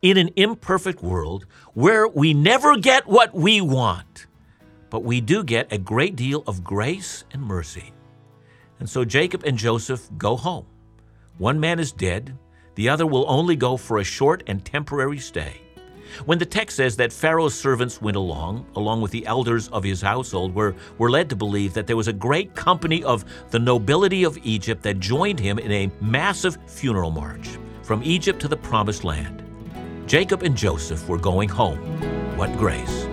In 0.00 0.16
an 0.16 0.30
imperfect 0.34 1.02
world 1.02 1.44
where 1.74 2.08
we 2.08 2.32
never 2.32 2.78
get 2.78 3.06
what 3.06 3.34
we 3.34 3.60
want, 3.60 4.26
but 4.88 5.04
we 5.04 5.20
do 5.20 5.44
get 5.44 5.70
a 5.70 5.76
great 5.76 6.16
deal 6.16 6.44
of 6.46 6.64
grace 6.64 7.24
and 7.32 7.42
mercy. 7.42 7.92
And 8.80 8.88
so 8.88 9.04
Jacob 9.04 9.44
and 9.44 9.58
Joseph 9.58 10.08
go 10.16 10.34
home. 10.34 10.64
One 11.36 11.60
man 11.60 11.78
is 11.78 11.92
dead, 11.92 12.38
the 12.74 12.88
other 12.88 13.06
will 13.06 13.26
only 13.28 13.54
go 13.54 13.76
for 13.76 13.98
a 13.98 14.04
short 14.04 14.42
and 14.46 14.64
temporary 14.64 15.18
stay. 15.18 15.60
When 16.24 16.38
the 16.38 16.46
text 16.46 16.76
says 16.76 16.96
that 16.96 17.12
Pharaoh's 17.12 17.54
servants 17.54 18.00
went 18.00 18.16
along, 18.16 18.66
along 18.76 19.00
with 19.00 19.10
the 19.10 19.26
elders 19.26 19.68
of 19.68 19.84
his 19.84 20.00
household, 20.00 20.54
were, 20.54 20.74
were 20.98 21.10
led 21.10 21.28
to 21.30 21.36
believe 21.36 21.74
that 21.74 21.86
there 21.86 21.96
was 21.96 22.08
a 22.08 22.12
great 22.12 22.54
company 22.54 23.04
of 23.04 23.24
the 23.50 23.58
nobility 23.58 24.24
of 24.24 24.38
Egypt 24.42 24.82
that 24.82 25.00
joined 25.00 25.38
him 25.38 25.58
in 25.58 25.72
a 25.72 25.90
massive 26.00 26.58
funeral 26.66 27.10
march 27.10 27.58
from 27.82 28.02
Egypt 28.02 28.40
to 28.40 28.48
the 28.48 28.56
promised 28.56 29.04
land. 29.04 29.42
Jacob 30.06 30.42
and 30.42 30.56
Joseph 30.56 31.08
were 31.08 31.18
going 31.18 31.48
home. 31.48 31.78
What 32.36 32.56
grace! 32.56 33.06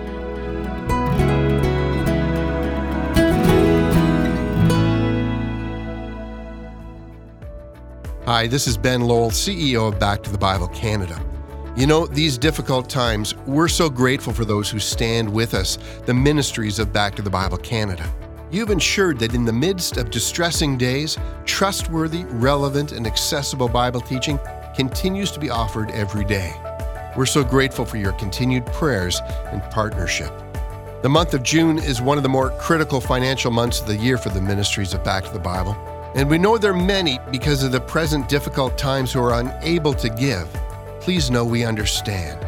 Hi, 8.26 8.48
this 8.48 8.66
is 8.66 8.76
Ben 8.76 9.02
Lowell, 9.02 9.30
CEO 9.30 9.92
of 9.92 10.00
Back 10.00 10.24
to 10.24 10.32
the 10.32 10.38
Bible 10.38 10.66
Canada. 10.68 11.24
You 11.76 11.86
know, 11.86 12.06
these 12.06 12.38
difficult 12.38 12.88
times, 12.88 13.36
we're 13.46 13.68
so 13.68 13.90
grateful 13.90 14.32
for 14.32 14.46
those 14.46 14.70
who 14.70 14.78
stand 14.78 15.30
with 15.30 15.52
us, 15.52 15.76
the 16.06 16.14
ministries 16.14 16.78
of 16.78 16.90
Back 16.90 17.14
to 17.16 17.22
the 17.22 17.28
Bible 17.28 17.58
Canada. 17.58 18.10
You've 18.50 18.70
ensured 18.70 19.18
that 19.18 19.34
in 19.34 19.44
the 19.44 19.52
midst 19.52 19.98
of 19.98 20.10
distressing 20.10 20.78
days, 20.78 21.18
trustworthy, 21.44 22.24
relevant, 22.30 22.92
and 22.92 23.06
accessible 23.06 23.68
Bible 23.68 24.00
teaching 24.00 24.40
continues 24.74 25.30
to 25.32 25.38
be 25.38 25.50
offered 25.50 25.90
every 25.90 26.24
day. 26.24 26.54
We're 27.14 27.26
so 27.26 27.44
grateful 27.44 27.84
for 27.84 27.98
your 27.98 28.12
continued 28.12 28.64
prayers 28.64 29.20
and 29.52 29.62
partnership. 29.64 30.32
The 31.02 31.10
month 31.10 31.34
of 31.34 31.42
June 31.42 31.78
is 31.78 32.00
one 32.00 32.16
of 32.16 32.22
the 32.22 32.30
more 32.30 32.56
critical 32.58 33.02
financial 33.02 33.50
months 33.50 33.82
of 33.82 33.86
the 33.86 33.96
year 33.96 34.16
for 34.16 34.30
the 34.30 34.40
ministries 34.40 34.94
of 34.94 35.04
Back 35.04 35.24
to 35.24 35.30
the 35.30 35.38
Bible, 35.38 35.76
and 36.14 36.30
we 36.30 36.38
know 36.38 36.56
there 36.56 36.72
are 36.72 36.74
many 36.74 37.18
because 37.30 37.62
of 37.62 37.70
the 37.70 37.80
present 37.82 38.30
difficult 38.30 38.78
times 38.78 39.12
who 39.12 39.20
are 39.20 39.38
unable 39.40 39.92
to 39.92 40.08
give 40.08 40.48
please 41.06 41.30
know 41.30 41.44
we 41.44 41.64
understand. 41.64 42.44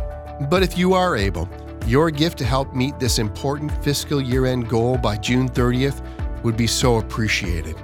But 0.50 0.64
if 0.64 0.76
you 0.76 0.92
are 0.92 1.16
able, 1.16 1.48
your 1.86 2.10
gift 2.10 2.38
to 2.38 2.44
help 2.44 2.74
meet 2.74 2.98
this 2.98 3.20
important 3.20 3.70
fiscal 3.84 4.20
year 4.20 4.46
end 4.46 4.68
goal 4.68 4.98
by 4.98 5.16
June 5.16 5.48
30th 5.48 6.02
would 6.42 6.56
be 6.56 6.66
so 6.66 6.96
appreciated. 6.96 7.76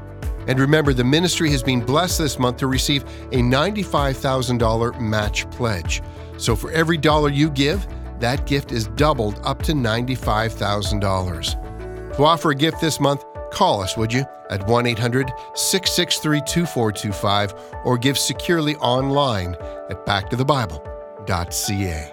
And 0.48 0.58
remember, 0.58 0.92
the 0.92 1.04
ministry 1.04 1.48
has 1.52 1.62
been 1.62 1.80
blessed 1.80 2.18
this 2.18 2.40
month 2.40 2.56
to 2.56 2.66
receive 2.66 3.04
a 3.30 3.36
$95,000 3.36 5.00
match 5.00 5.48
pledge. 5.52 6.02
So 6.38 6.56
for 6.56 6.72
every 6.72 6.96
dollar 6.96 7.30
you 7.30 7.50
give, 7.50 7.86
that 8.18 8.44
gift 8.44 8.72
is 8.72 8.88
doubled 8.96 9.38
up 9.44 9.62
to 9.62 9.74
$95,000. 9.74 12.16
To 12.16 12.24
offer 12.24 12.50
a 12.50 12.56
gift 12.56 12.80
this 12.80 12.98
month, 12.98 13.24
call 13.54 13.80
us, 13.80 13.96
would 13.96 14.12
you, 14.12 14.24
at 14.50 14.66
1 14.66 14.86
800 14.86 15.32
663 15.54 16.40
2425 16.40 17.54
or 17.84 17.96
give 17.96 18.18
securely 18.18 18.74
online 18.76 19.54
at 19.88 20.04
backtothebible.ca. 20.04 22.10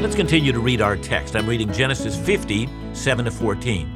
Let's 0.00 0.16
continue 0.16 0.52
to 0.52 0.60
read 0.60 0.80
our 0.80 0.96
text. 0.96 1.36
I'm 1.36 1.46
reading 1.46 1.70
Genesis 1.72 2.16
50, 2.16 2.68
7 2.94 3.24
to 3.26 3.30
14. 3.30 3.94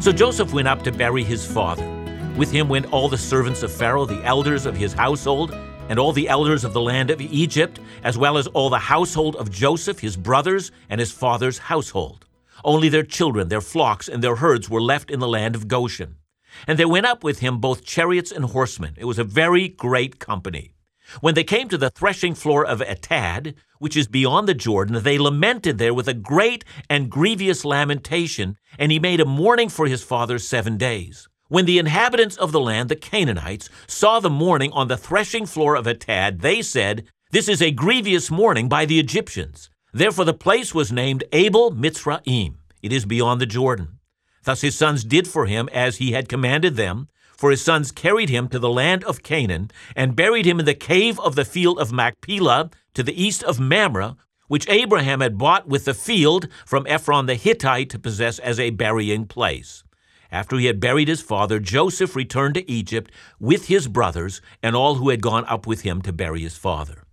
So 0.00 0.10
Joseph 0.10 0.52
went 0.52 0.66
up 0.66 0.82
to 0.82 0.90
bury 0.90 1.22
his 1.22 1.46
father. 1.46 1.88
With 2.36 2.50
him 2.50 2.68
went 2.68 2.92
all 2.92 3.08
the 3.08 3.18
servants 3.18 3.62
of 3.62 3.70
Pharaoh, 3.70 4.06
the 4.06 4.24
elders 4.24 4.66
of 4.66 4.76
his 4.76 4.92
household, 4.92 5.54
and 5.92 5.98
all 5.98 6.12
the 6.14 6.26
elders 6.26 6.64
of 6.64 6.72
the 6.72 6.80
land 6.80 7.10
of 7.10 7.20
Egypt, 7.20 7.78
as 8.02 8.16
well 8.16 8.38
as 8.38 8.46
all 8.46 8.70
the 8.70 8.78
household 8.78 9.36
of 9.36 9.50
Joseph, 9.50 9.98
his 9.98 10.16
brothers, 10.16 10.72
and 10.88 10.98
his 10.98 11.12
father's 11.12 11.58
household. 11.58 12.24
Only 12.64 12.88
their 12.88 13.02
children, 13.02 13.48
their 13.48 13.60
flocks, 13.60 14.08
and 14.08 14.24
their 14.24 14.36
herds 14.36 14.70
were 14.70 14.80
left 14.80 15.10
in 15.10 15.20
the 15.20 15.28
land 15.28 15.54
of 15.54 15.68
Goshen. 15.68 16.16
And 16.66 16.78
there 16.78 16.88
went 16.88 17.04
up 17.04 17.22
with 17.22 17.40
him 17.40 17.58
both 17.58 17.84
chariots 17.84 18.32
and 18.32 18.46
horsemen. 18.46 18.94
It 18.96 19.04
was 19.04 19.18
a 19.18 19.32
very 19.40 19.68
great 19.68 20.18
company. 20.18 20.72
When 21.20 21.34
they 21.34 21.44
came 21.44 21.68
to 21.68 21.76
the 21.76 21.90
threshing 21.90 22.34
floor 22.34 22.64
of 22.64 22.80
Atad, 22.80 23.54
which 23.78 23.94
is 23.94 24.06
beyond 24.08 24.48
the 24.48 24.54
Jordan, 24.54 25.02
they 25.02 25.18
lamented 25.18 25.76
there 25.76 25.92
with 25.92 26.08
a 26.08 26.14
great 26.14 26.64
and 26.88 27.10
grievous 27.10 27.66
lamentation, 27.66 28.56
and 28.78 28.90
he 28.90 28.98
made 28.98 29.20
a 29.20 29.26
mourning 29.26 29.68
for 29.68 29.86
his 29.86 30.02
father 30.02 30.38
seven 30.38 30.78
days. 30.78 31.28
When 31.52 31.66
the 31.66 31.78
inhabitants 31.78 32.38
of 32.38 32.50
the 32.50 32.60
land, 32.60 32.88
the 32.88 32.96
Canaanites, 32.96 33.68
saw 33.86 34.20
the 34.20 34.30
mourning 34.30 34.72
on 34.72 34.88
the 34.88 34.96
threshing 34.96 35.44
floor 35.44 35.76
of 35.76 35.84
Atad, 35.84 36.40
they 36.40 36.62
said, 36.62 37.04
This 37.30 37.46
is 37.46 37.60
a 37.60 37.70
grievous 37.70 38.30
mourning 38.30 38.70
by 38.70 38.86
the 38.86 38.98
Egyptians. 38.98 39.68
Therefore 39.92 40.24
the 40.24 40.32
place 40.32 40.74
was 40.74 40.90
named 40.90 41.24
Abel 41.30 41.70
Mitzraim. 41.70 42.54
It 42.80 42.90
is 42.90 43.04
beyond 43.04 43.38
the 43.38 43.44
Jordan. 43.44 43.98
Thus 44.44 44.62
his 44.62 44.78
sons 44.78 45.04
did 45.04 45.28
for 45.28 45.44
him 45.44 45.68
as 45.74 45.98
he 45.98 46.12
had 46.12 46.26
commanded 46.26 46.76
them, 46.76 47.08
for 47.36 47.50
his 47.50 47.60
sons 47.60 47.92
carried 47.92 48.30
him 48.30 48.48
to 48.48 48.58
the 48.58 48.70
land 48.70 49.04
of 49.04 49.22
Canaan, 49.22 49.70
and 49.94 50.16
buried 50.16 50.46
him 50.46 50.58
in 50.58 50.64
the 50.64 50.72
cave 50.72 51.20
of 51.20 51.34
the 51.34 51.44
field 51.44 51.78
of 51.78 51.92
Machpelah, 51.92 52.70
to 52.94 53.02
the 53.02 53.22
east 53.22 53.42
of 53.42 53.60
Mamre, 53.60 54.16
which 54.48 54.70
Abraham 54.70 55.20
had 55.20 55.36
bought 55.36 55.68
with 55.68 55.84
the 55.84 55.92
field 55.92 56.48
from 56.64 56.86
Ephron 56.86 57.26
the 57.26 57.34
Hittite 57.34 57.90
to 57.90 57.98
possess 57.98 58.38
as 58.38 58.58
a 58.58 58.70
burying 58.70 59.26
place. 59.26 59.84
After 60.32 60.56
he 60.56 60.64
had 60.64 60.80
buried 60.80 61.08
his 61.08 61.20
father, 61.20 61.60
Joseph 61.60 62.16
returned 62.16 62.54
to 62.54 62.68
Egypt 62.68 63.12
with 63.38 63.66
his 63.66 63.86
brothers 63.86 64.40
and 64.62 64.74
all 64.74 64.94
who 64.94 65.10
had 65.10 65.20
gone 65.20 65.44
up 65.44 65.66
with 65.66 65.82
him 65.82 66.00
to 66.02 66.12
bury 66.12 66.40
his 66.40 66.56
father. 66.56 67.04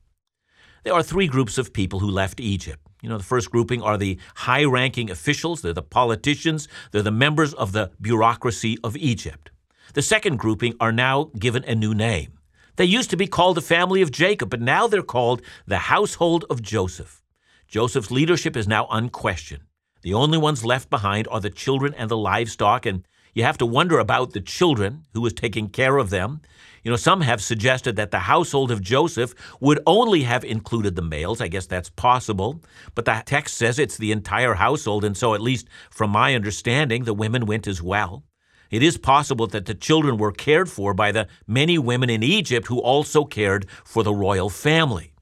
There 0.86 0.94
are 0.94 1.04
three 1.04 1.28
groups 1.28 1.58
of 1.58 1.74
people 1.74 2.00
who 2.00 2.10
left 2.10 2.40
Egypt. 2.40 2.88
You 3.02 3.10
know, 3.10 3.18
the 3.18 3.26
first 3.26 3.52
grouping 3.52 3.82
are 3.82 3.98
the 3.98 4.18
high 4.36 4.64
ranking 4.64 5.12
officials, 5.12 5.62
they're 5.62 5.74
the 5.74 5.82
politicians, 5.82 6.70
they're 6.92 7.02
the 7.02 7.12
members 7.12 7.54
of 7.54 7.74
the 7.74 7.92
bureaucracy 8.00 8.78
of 8.86 8.96
Egypt. 8.96 9.52
The 9.96 10.02
second 10.02 10.38
grouping 10.38 10.76
are 10.80 10.94
now 10.94 11.32
given 11.38 11.66
a 11.66 11.76
new 11.76 11.94
name. 11.94 12.40
They 12.78 12.86
used 12.86 13.10
to 13.10 13.18
be 13.18 13.28
called 13.28 13.58
the 13.58 13.62
family 13.62 14.02
of 14.02 14.12
Jacob, 14.12 14.50
but 14.50 14.62
now 14.62 14.88
they're 14.88 15.02
called 15.02 15.42
the 15.68 15.78
household 15.78 16.46
of 16.50 16.62
Joseph. 16.62 17.22
Joseph's 17.68 18.12
leadership 18.12 18.56
is 18.56 18.68
now 18.68 18.88
unquestioned. 18.90 19.64
The 20.02 20.14
only 20.14 20.38
ones 20.38 20.64
left 20.64 20.90
behind 20.90 21.28
are 21.30 21.42
the 21.42 21.50
children 21.50 21.94
and 21.94 22.10
the 22.10 22.18
livestock, 22.18 22.86
and 22.86 23.06
you 23.34 23.44
have 23.44 23.58
to 23.58 23.66
wonder 23.66 24.00
about 24.00 24.32
the 24.32 24.42
children, 24.42 25.06
who 25.14 25.22
was 25.22 25.34
taking 25.34 25.70
care 25.70 25.98
of 25.98 26.10
them. 26.10 26.42
You 26.84 26.92
know, 26.92 26.98
some 26.98 27.22
have 27.22 27.44
suggested 27.44 27.96
that 27.98 28.12
the 28.12 28.20
household 28.20 28.72
of 28.72 28.82
Joseph 28.82 29.36
would 29.60 29.82
only 29.86 30.24
have 30.24 30.46
included 30.46 30.96
the 30.96 31.02
males. 31.02 31.42
I 31.42 31.50
guess 31.50 31.66
that's 31.66 31.90
possible. 31.90 32.64
But 32.96 33.06
the 33.06 33.22
text 33.26 33.58
says 33.58 33.78
it's 33.78 33.98
the 33.98 34.14
entire 34.14 34.54
household, 34.54 35.04
and 35.04 35.18
so, 35.18 35.34
at 35.34 35.42
least 35.42 35.68
from 35.90 36.12
my 36.12 36.34
understanding, 36.34 37.04
the 37.04 37.14
women 37.14 37.46
went 37.46 37.68
as 37.68 37.82
well. 37.82 38.24
It 38.72 38.84
is 38.84 38.98
possible 38.98 39.48
that 39.48 39.66
the 39.66 39.74
children 39.74 40.18
were 40.18 40.32
cared 40.32 40.70
for 40.70 40.94
by 40.94 41.12
the 41.12 41.28
many 41.48 41.78
women 41.78 42.10
in 42.10 42.24
Egypt 42.24 42.68
who 42.68 42.80
also 42.80 43.26
cared 43.26 43.68
for 43.84 44.04
the 44.04 44.14
royal 44.14 44.50
family. 44.50 45.14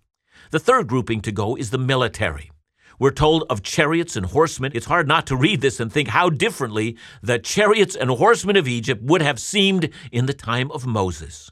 The 0.52 0.60
third 0.60 0.88
grouping 0.88 1.22
to 1.22 1.32
go 1.32 1.56
is 1.56 1.72
the 1.72 1.78
military. 1.78 2.52
We're 3.00 3.12
told 3.12 3.44
of 3.50 3.62
chariots 3.62 4.16
and 4.16 4.26
horsemen. 4.26 4.72
It's 4.74 4.88
hard 4.88 5.08
not 5.08 5.28
to 5.28 5.36
read 5.36 5.62
this 5.62 5.80
and 5.80 5.92
think 5.92 6.10
how 6.10 6.30
differently 6.30 6.98
the 7.22 7.38
chariots 7.38 7.96
and 7.96 8.10
horsemen 8.10 8.56
of 8.56 8.68
Egypt 8.68 9.04
would 9.04 9.22
have 9.22 9.40
seemed 9.40 9.90
in 10.12 10.26
the 10.26 10.34
time 10.34 10.72
of 10.72 10.88
Moses. 10.88 11.52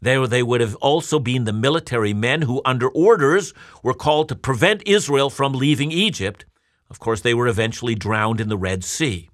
There 0.00 0.26
they 0.26 0.42
would 0.42 0.60
have 0.60 0.76
also 0.76 1.18
been 1.18 1.44
the 1.44 1.52
military 1.52 2.12
men 2.12 2.42
who, 2.42 2.60
under 2.64 2.88
orders, 2.88 3.54
were 3.82 3.94
called 3.94 4.28
to 4.28 4.36
prevent 4.36 4.86
Israel 4.86 5.30
from 5.30 5.52
leaving 5.52 5.90
Egypt. 5.90 6.44
Of 6.90 7.00
course, 7.00 7.22
they 7.22 7.34
were 7.34 7.48
eventually 7.48 7.94
drowned 7.94 8.40
in 8.40 8.48
the 8.48 8.58
Red 8.58 8.84
Sea. 8.84 9.30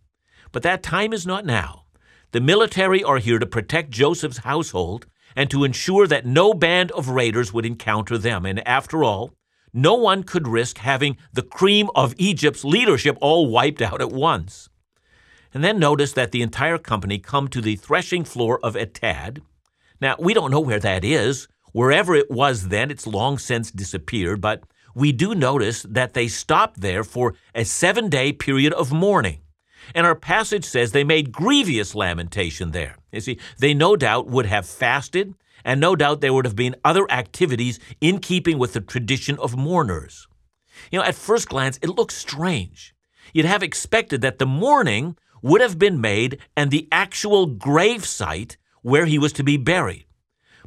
But 0.53 0.63
that 0.63 0.83
time 0.83 1.13
is 1.13 1.27
not 1.27 1.45
now. 1.45 1.85
The 2.33 2.41
military 2.41 3.03
are 3.03 3.19
here 3.19 3.39
to 3.39 3.47
protect 3.47 3.91
Joseph's 3.91 4.39
household 4.39 5.07
and 5.37 5.51
to 5.51 5.65
ensure 5.65 6.07
that 6.07 6.25
no 6.25 6.55
band 6.55 6.91
of 6.93 7.09
raiders 7.09 7.53
would 7.53 7.67
encounter 7.67 8.17
them. 8.17 8.47
And 8.47 8.67
after 8.67 9.05
all, 9.05 9.33
no 9.73 9.95
one 9.95 10.23
could 10.23 10.49
risk 10.49 10.79
having 10.79 11.17
the 11.33 11.43
cream 11.43 11.89
of 11.95 12.15
Egypt's 12.19 12.65
leadership 12.65 13.17
all 13.21 13.47
wiped 13.47 13.83
out 13.83 14.01
at 14.01 14.11
once. 14.11 14.69
And 15.53 15.65
then 15.65 15.79
notice 15.79 16.13
that 16.13 16.33
the 16.33 16.43
entire 16.43 16.79
company 16.79 17.19
come 17.19 17.49
to 17.49 17.61
the 17.61 17.77
threshing 17.77 18.25
floor 18.25 18.61
of 18.63 18.75
Atad. 18.75 19.41
Now, 20.01 20.17
we 20.19 20.35
don't 20.35 20.51
know 20.51 20.61
where 20.61 20.79
that 20.79 21.05
is. 21.05 21.49
Wherever 21.73 22.15
it 22.15 22.31
was 22.31 22.69
then, 22.69 22.91
it's 22.91 23.07
long 23.07 23.39
since 23.39 23.71
disappeared, 23.71 24.41
but 24.41 24.63
we 24.95 25.13
do 25.13 25.35
notice 25.35 25.83
that 25.83 26.15
they 26.15 26.29
stopped 26.29 26.81
there 26.81 27.05
for 27.05 27.35
a 27.55 27.65
seven 27.65 28.09
day 28.09 28.33
period 28.33 28.73
of 28.73 28.93
mourning. 28.93 29.41
And 29.95 30.07
our 30.07 30.15
passage 30.15 30.65
says 30.65 30.93
they 30.93 31.05
made 31.05 31.33
grievous 31.33 31.95
lamentation 31.95 32.73
there. 32.73 32.97
You 33.13 33.21
see, 33.21 33.39
they 33.59 33.75
no 33.75 33.97
doubt 33.97 34.27
would 34.27 34.47
have 34.47 34.67
fasted 34.67 35.35
and 35.65 35.81
no 35.81 35.97
doubt 35.97 36.21
there 36.21 36.33
would 36.33 36.45
have 36.45 36.57
been 36.57 36.77
other 36.85 37.11
activities 37.11 37.79
in 38.01 38.19
keeping 38.19 38.59
with 38.59 38.73
the 38.73 38.81
tradition 38.81 39.39
of 39.39 39.57
mourners. 39.57 40.27
You 40.91 40.99
know, 40.99 41.05
at 41.05 41.15
first 41.15 41.49
glance, 41.49 41.79
it 41.83 41.89
looks 41.89 42.17
strange. 42.17 42.95
You'd 43.33 43.47
have 43.47 43.63
expected 43.63 44.21
that 44.23 44.39
the 44.39 44.47
mourning 44.47 45.17
would 45.43 45.61
have 45.61 45.79
been 45.79 46.01
made 46.01 46.39
and 46.57 46.71
the 46.71 46.89
actual 46.91 47.47
grave 47.47 48.05
site 48.07 48.57
where 48.83 49.07
he 49.07 49.19
was 49.19 49.33
to 49.35 49.45
be 49.45 49.57
buried. 49.57 50.07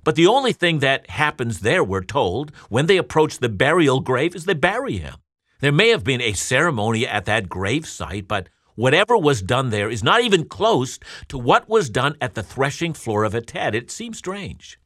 But 0.04 0.16
the 0.16 0.28
only 0.28 0.54
thing 0.54 0.80
that 0.80 1.10
happens 1.10 1.62
there, 1.62 1.84
we're 1.84 2.04
told, 2.04 2.52
when 2.70 2.88
they 2.88 2.98
approach 2.98 3.38
the 3.38 3.50
burial 3.50 4.02
grave 4.02 4.36
is 4.36 4.46
they 4.46 4.54
bury 4.54 4.98
him. 4.98 5.16
There 5.62 5.72
may 5.72 5.90
have 5.90 6.04
been 6.04 6.22
a 6.22 6.34
ceremony 6.34 7.08
at 7.08 7.26
that 7.26 7.48
grave 7.48 7.88
site, 7.88 8.28
but 8.28 8.50
Whatever 8.76 9.16
was 9.16 9.44
done 9.44 9.70
there 9.70 9.90
is 9.90 10.04
not 10.04 10.22
even 10.22 10.46
close 10.46 10.98
to 11.28 11.38
what 11.38 11.70
was 11.70 11.90
done 11.92 12.16
at 12.20 12.34
the 12.34 12.42
threshing 12.42 12.94
floor 12.94 13.24
of 13.24 13.34
Atad. 13.34 13.76
It 13.76 13.92
seems 13.92 14.18
strange. 14.18 14.80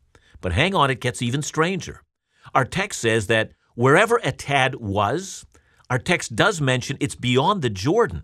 But 0.48 0.54
hang 0.54 0.74
on, 0.74 0.90
it 0.90 1.02
gets 1.02 1.22
even 1.22 1.42
stranger. 1.42 2.04
Our 2.56 2.64
text 2.64 3.02
says 3.02 3.28
that 3.28 3.52
wherever 3.76 4.18
Atad 4.20 4.76
was, 4.76 5.46
our 5.90 6.00
text 6.00 6.38
does 6.38 6.62
mention 6.62 6.96
it's 7.02 7.16
beyond 7.16 7.62
the 7.62 7.70
Jordan. 7.70 8.24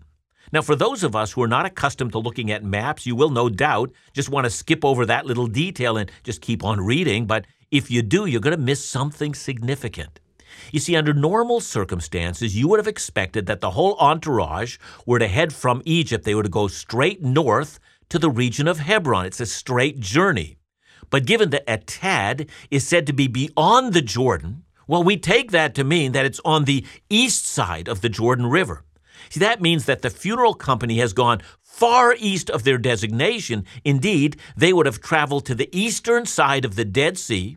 Now, 0.50 0.62
for 0.62 0.74
those 0.74 1.04
of 1.04 1.14
us 1.14 1.32
who 1.32 1.42
are 1.42 1.48
not 1.48 1.66
accustomed 1.66 2.12
to 2.12 2.18
looking 2.18 2.50
at 2.50 2.64
maps, 2.64 3.04
you 3.04 3.14
will 3.14 3.28
no 3.28 3.50
doubt 3.50 3.92
just 4.14 4.30
want 4.30 4.44
to 4.44 4.50
skip 4.50 4.86
over 4.86 5.04
that 5.04 5.26
little 5.26 5.46
detail 5.46 5.98
and 5.98 6.10
just 6.22 6.40
keep 6.40 6.64
on 6.64 6.80
reading. 6.80 7.26
But 7.26 7.44
if 7.70 7.90
you 7.90 8.00
do, 8.00 8.24
you're 8.24 8.40
going 8.40 8.56
to 8.56 8.62
miss 8.72 8.82
something 8.82 9.34
significant. 9.34 10.18
You 10.72 10.80
see, 10.80 10.96
under 10.96 11.12
normal 11.12 11.60
circumstances, 11.60 12.56
you 12.56 12.68
would 12.68 12.78
have 12.78 12.88
expected 12.88 13.44
that 13.44 13.60
the 13.60 13.72
whole 13.72 13.98
entourage 13.98 14.78
were 15.04 15.18
to 15.18 15.28
head 15.28 15.52
from 15.52 15.82
Egypt. 15.84 16.24
They 16.24 16.34
were 16.34 16.42
to 16.42 16.48
go 16.48 16.68
straight 16.68 17.22
north 17.22 17.78
to 18.08 18.18
the 18.18 18.30
region 18.30 18.66
of 18.66 18.78
Hebron. 18.78 19.26
It's 19.26 19.40
a 19.40 19.44
straight 19.44 20.00
journey. 20.00 20.56
But 21.10 21.26
given 21.26 21.50
that 21.50 21.66
Atad 21.66 22.48
is 22.70 22.86
said 22.86 23.06
to 23.06 23.12
be 23.12 23.28
beyond 23.28 23.92
the 23.92 24.02
Jordan, 24.02 24.64
well, 24.86 25.02
we 25.02 25.16
take 25.16 25.50
that 25.50 25.74
to 25.76 25.84
mean 25.84 26.12
that 26.12 26.26
it's 26.26 26.40
on 26.44 26.64
the 26.64 26.84
east 27.08 27.46
side 27.46 27.88
of 27.88 28.00
the 28.00 28.08
Jordan 28.08 28.46
River. 28.46 28.84
See, 29.30 29.40
that 29.40 29.62
means 29.62 29.86
that 29.86 30.02
the 30.02 30.10
funeral 30.10 30.54
company 30.54 30.98
has 30.98 31.12
gone 31.12 31.40
far 31.62 32.14
east 32.18 32.50
of 32.50 32.64
their 32.64 32.78
designation. 32.78 33.64
Indeed, 33.84 34.36
they 34.56 34.72
would 34.72 34.86
have 34.86 35.00
traveled 35.00 35.46
to 35.46 35.54
the 35.54 35.70
eastern 35.76 36.26
side 36.26 36.64
of 36.64 36.76
the 36.76 36.84
Dead 36.84 37.18
Sea, 37.18 37.56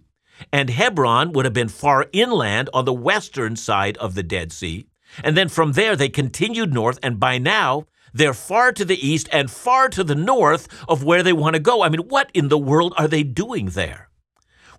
and 0.51 0.69
Hebron 0.69 1.33
would 1.33 1.45
have 1.45 1.53
been 1.53 1.67
far 1.67 2.07
inland 2.13 2.69
on 2.73 2.85
the 2.85 2.93
western 2.93 3.55
side 3.55 3.97
of 3.97 4.15
the 4.15 4.23
Dead 4.23 4.51
Sea. 4.51 4.85
And 5.23 5.35
then 5.35 5.49
from 5.49 5.73
there, 5.73 5.95
they 5.95 6.09
continued 6.09 6.73
north, 6.73 6.99
and 7.03 7.19
by 7.19 7.37
now, 7.37 7.87
they're 8.17 8.33
far 8.33 8.71
to 8.71 8.83
the 8.83 9.07
east 9.07 9.29
and 9.31 9.49
far 9.49 9.89
to 9.89 10.03
the 10.03 10.15
north 10.15 10.67
of 10.87 11.03
where 11.03 11.23
they 11.23 11.33
want 11.33 11.55
to 11.55 11.59
go. 11.59 11.83
I 11.83 11.89
mean, 11.89 12.07
what 12.07 12.31
in 12.33 12.49
the 12.49 12.57
world 12.57 12.93
are 12.97 13.07
they 13.07 13.23
doing 13.23 13.67
there? 13.67 14.09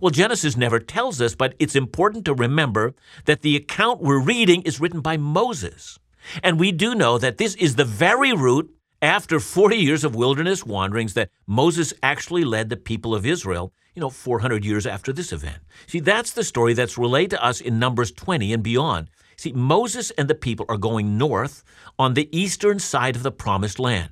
Well, 0.01 0.11
Genesis 0.11 0.57
never 0.57 0.79
tells 0.79 1.21
us, 1.21 1.35
but 1.35 1.55
it's 1.59 1.75
important 1.75 2.25
to 2.27 2.35
remember 2.35 2.95
that 3.25 3.43
the 3.43 3.57
account 3.57 4.01
we're 4.01 4.21
reading 4.21 4.63
is 4.63 4.81
written 4.81 5.01
by 5.01 5.17
Moses. 5.17 5.99
And 6.43 6.59
we 6.59 6.71
do 6.71 6.95
know 6.95 7.19
that 7.19 7.39
this 7.39 7.55
is 7.57 7.77
the 7.77 7.85
very 7.85 8.33
route 8.33 8.71
after 9.01 9.41
40 9.41 9.77
years 9.77 10.05
of 10.05 10.15
wilderness 10.15 10.65
wanderings 10.65 11.15
that 11.15 11.31
Moses 11.47 11.93
actually 12.03 12.45
led 12.45 12.69
the 12.69 12.77
people 12.77 13.15
of 13.15 13.27
Israel, 13.27 13.73
you 13.95 14.01
know, 14.01 14.11
400 14.11 14.65
years 14.65 14.87
after 14.87 15.13
this 15.13 15.33
event. 15.33 15.59
See, 15.87 16.01
that's 16.01 16.33
the 16.33 16.45
story 16.45 16.75
that's 16.75 16.99
relayed 16.99 17.31
to 17.31 17.45
us 17.45 17.61
in 17.61 17.79
Numbers 17.79 18.13
20 18.13 18.53
and 18.53 18.63
beyond. 18.63 19.11
See, 19.39 19.53
Moses 19.53 20.11
and 20.19 20.29
the 20.29 20.35
people 20.35 20.67
are 20.69 20.77
going 20.77 21.17
north 21.17 21.63
on 21.97 22.15
the 22.15 22.29
eastern 22.37 22.81
side 22.81 23.15
of 23.15 23.23
the 23.23 23.31
promised 23.31 23.79
land. 23.79 24.11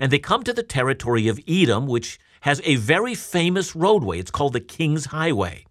And 0.00 0.10
they 0.10 0.18
come 0.18 0.42
to 0.42 0.52
the 0.52 0.64
territory 0.64 1.28
of 1.28 1.38
Edom, 1.46 1.86
which 1.86 2.18
has 2.40 2.60
a 2.64 2.74
very 2.74 3.14
famous 3.14 3.76
roadway. 3.76 4.18
It's 4.18 4.32
called 4.32 4.52
the 4.52 4.60
King's 4.60 5.06
Highway. 5.06 5.64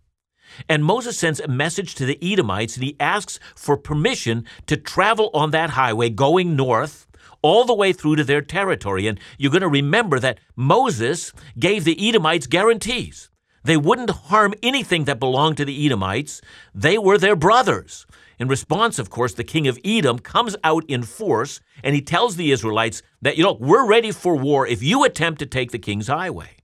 And 0.70 0.86
Moses 0.86 1.20
sends 1.20 1.42
a 1.42 1.50
message 1.50 1.96
to 1.96 2.06
the 2.06 2.18
Edomites 2.22 2.78
and 2.78 2.84
he 2.86 2.96
asks 2.98 3.40
for 3.56 3.76
permission 3.76 4.46
to 4.68 4.78
travel 4.78 5.30
on 5.34 5.52
that 5.52 5.72
highway 5.72 6.10
going 6.10 6.56
north 6.56 7.06
all 7.42 7.66
the 7.66 7.74
way 7.74 7.92
through 7.92 8.16
to 8.16 8.24
their 8.24 8.42
territory. 8.42 9.08
And 9.08 9.20
you're 9.38 9.52
going 9.52 9.62
to 9.64 9.68
remember 9.68 10.18
that 10.20 10.40
Moses 10.56 11.34
gave 11.60 11.84
the 11.84 12.08
Edomites 12.08 12.48
guarantees. 12.48 13.30
They 13.66 13.76
wouldn't 13.76 14.10
harm 14.12 14.54
anything 14.64 15.06
that 15.06 15.20
belonged 15.20 15.58
to 15.58 15.66
the 15.66 15.86
Edomites, 15.86 16.42
they 16.74 16.98
were 16.98 17.18
their 17.18 17.36
brothers. 17.36 18.06
In 18.40 18.48
response, 18.48 19.00
of 19.00 19.10
course, 19.10 19.34
the 19.34 19.44
king 19.44 19.68
of 19.68 19.80
Edom 19.86 20.20
comes 20.20 20.56
out 20.64 20.84
in 20.88 21.04
force 21.04 21.62
and 21.84 21.96
he 21.96 22.02
tells 22.02 22.36
the 22.36 22.52
Israelites 22.52 23.02
that, 23.22 23.38
you 23.38 23.44
know, 23.44 23.58
we're 23.60 23.88
ready 23.88 24.12
for 24.12 24.36
war 24.36 24.68
if 24.68 24.82
you 24.82 25.04
attempt 25.04 25.40
to 25.40 25.46
take 25.46 25.72
the 25.72 25.80
king's 25.80 26.08
highway. 26.08 26.58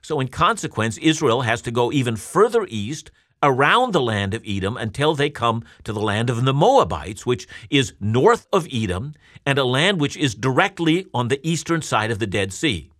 So, 0.00 0.18
in 0.20 0.28
consequence, 0.28 0.98
Israel 0.98 1.42
has 1.42 1.62
to 1.62 1.70
go 1.70 1.92
even 1.92 2.16
further 2.16 2.66
east 2.68 3.10
around 3.42 3.92
the 3.92 4.00
land 4.00 4.34
of 4.34 4.42
Edom 4.46 4.76
until 4.76 5.14
they 5.14 5.30
come 5.30 5.64
to 5.84 5.92
the 5.92 6.00
land 6.00 6.30
of 6.30 6.44
the 6.44 6.54
Moabites, 6.54 7.26
which 7.26 7.46
is 7.70 7.94
north 8.00 8.46
of 8.52 8.66
Edom, 8.72 9.14
and 9.44 9.58
a 9.58 9.64
land 9.64 10.00
which 10.00 10.16
is 10.16 10.34
directly 10.34 11.06
on 11.12 11.28
the 11.28 11.40
eastern 11.46 11.82
side 11.82 12.10
of 12.10 12.18
the 12.18 12.26
Dead 12.26 12.52
Sea. 12.52 12.90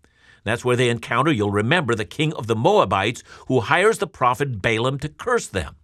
That's 0.44 0.64
where 0.64 0.76
they 0.76 0.90
encounter, 0.90 1.30
you'll 1.30 1.52
remember, 1.52 1.94
the 1.94 2.04
king 2.04 2.32
of 2.34 2.48
the 2.48 2.56
Moabites 2.56 3.22
who 3.46 3.60
hires 3.60 3.98
the 3.98 4.08
prophet 4.08 4.60
Balaam 4.60 4.98
to 4.98 5.08
curse 5.08 5.46
them. 5.46 5.76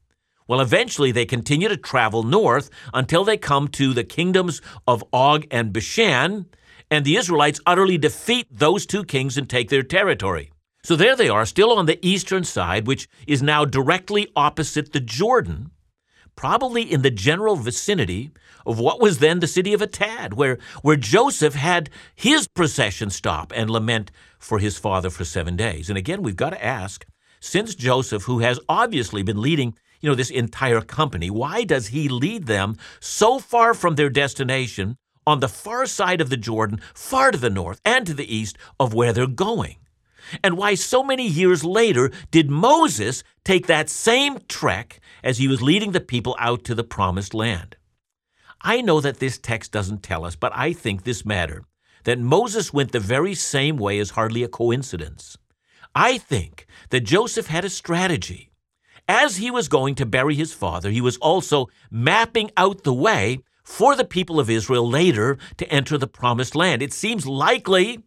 Well, 0.48 0.60
eventually 0.60 1.12
they 1.12 1.26
continue 1.26 1.68
to 1.68 1.76
travel 1.76 2.22
north 2.22 2.70
until 2.94 3.22
they 3.22 3.36
come 3.36 3.68
to 3.68 3.92
the 3.92 4.02
kingdoms 4.02 4.62
of 4.86 5.04
Og 5.12 5.46
and 5.50 5.72
Bashan, 5.72 6.46
and 6.90 7.04
the 7.04 7.16
Israelites 7.16 7.60
utterly 7.66 7.98
defeat 7.98 8.46
those 8.50 8.86
two 8.86 9.04
kings 9.04 9.36
and 9.36 9.48
take 9.48 9.68
their 9.68 9.82
territory. 9.82 10.50
So 10.82 10.96
there 10.96 11.14
they 11.14 11.28
are, 11.28 11.44
still 11.44 11.72
on 11.72 11.84
the 11.84 12.04
eastern 12.06 12.44
side, 12.44 12.86
which 12.86 13.08
is 13.26 13.42
now 13.42 13.66
directly 13.66 14.28
opposite 14.34 14.92
the 14.92 15.00
Jordan, 15.00 15.70
probably 16.34 16.82
in 16.82 17.02
the 17.02 17.10
general 17.10 17.56
vicinity 17.56 18.30
of 18.64 18.78
what 18.78 19.00
was 19.00 19.18
then 19.18 19.40
the 19.40 19.46
city 19.46 19.74
of 19.74 19.82
Atad, 19.82 20.32
where, 20.32 20.56
where 20.80 20.96
Joseph 20.96 21.54
had 21.56 21.90
his 22.14 22.48
procession 22.48 23.10
stop 23.10 23.52
and 23.54 23.68
lament 23.68 24.10
for 24.38 24.60
his 24.60 24.78
father 24.78 25.10
for 25.10 25.26
seven 25.26 25.56
days. 25.56 25.90
And 25.90 25.98
again, 25.98 26.22
we've 26.22 26.36
got 26.36 26.50
to 26.50 26.64
ask, 26.64 27.04
since 27.40 27.74
Joseph, 27.74 28.22
who 28.22 28.38
has 28.38 28.58
obviously 28.66 29.22
been 29.22 29.42
leading 29.42 29.74
you 30.00 30.08
know, 30.08 30.14
this 30.14 30.30
entire 30.30 30.80
company, 30.80 31.30
why 31.30 31.64
does 31.64 31.88
he 31.88 32.08
lead 32.08 32.46
them 32.46 32.76
so 33.00 33.38
far 33.38 33.74
from 33.74 33.94
their 33.94 34.10
destination 34.10 34.96
on 35.26 35.40
the 35.40 35.48
far 35.48 35.86
side 35.86 36.20
of 36.20 36.30
the 36.30 36.36
Jordan, 36.36 36.80
far 36.94 37.30
to 37.30 37.38
the 37.38 37.50
north 37.50 37.80
and 37.84 38.06
to 38.06 38.14
the 38.14 38.34
east 38.34 38.56
of 38.78 38.94
where 38.94 39.12
they're 39.12 39.26
going? 39.26 39.76
and 40.42 40.56
why 40.56 40.74
so 40.74 41.02
many 41.02 41.26
years 41.26 41.64
later 41.64 42.10
did 42.30 42.50
Moses 42.50 43.22
take 43.44 43.66
that 43.66 43.88
same 43.88 44.38
trek 44.48 45.00
as 45.22 45.38
he 45.38 45.48
was 45.48 45.62
leading 45.62 45.92
the 45.92 46.00
people 46.00 46.36
out 46.38 46.64
to 46.64 46.74
the 46.74 46.84
promised 46.84 47.34
land. 47.34 47.76
I 48.60 48.80
know 48.80 49.00
that 49.00 49.20
this 49.20 49.38
text 49.38 49.72
doesn't 49.72 50.02
tell 50.02 50.24
us, 50.24 50.36
but 50.36 50.52
I 50.54 50.72
think 50.72 51.04
this 51.04 51.24
matter 51.24 51.64
that 52.04 52.18
Moses 52.18 52.72
went 52.72 52.92
the 52.92 53.00
very 53.00 53.34
same 53.34 53.76
way 53.76 53.98
is 53.98 54.10
hardly 54.10 54.42
a 54.42 54.48
coincidence. 54.48 55.36
I 55.94 56.18
think 56.18 56.66
that 56.90 57.00
Joseph 57.00 57.46
had 57.46 57.64
a 57.64 57.70
strategy. 57.70 58.47
As 59.08 59.38
he 59.38 59.50
was 59.50 59.68
going 59.68 59.94
to 59.94 60.06
bury 60.06 60.34
his 60.34 60.52
father, 60.52 60.90
he 60.90 61.00
was 61.00 61.16
also 61.16 61.68
mapping 61.90 62.50
out 62.58 62.84
the 62.84 62.92
way 62.92 63.38
for 63.64 63.96
the 63.96 64.04
people 64.04 64.38
of 64.38 64.50
Israel 64.50 64.86
later 64.86 65.38
to 65.56 65.68
enter 65.72 65.96
the 65.96 66.06
promised 66.06 66.54
land. 66.54 66.82
It 66.82 66.92
seems 66.92 67.26
likely 67.26 68.02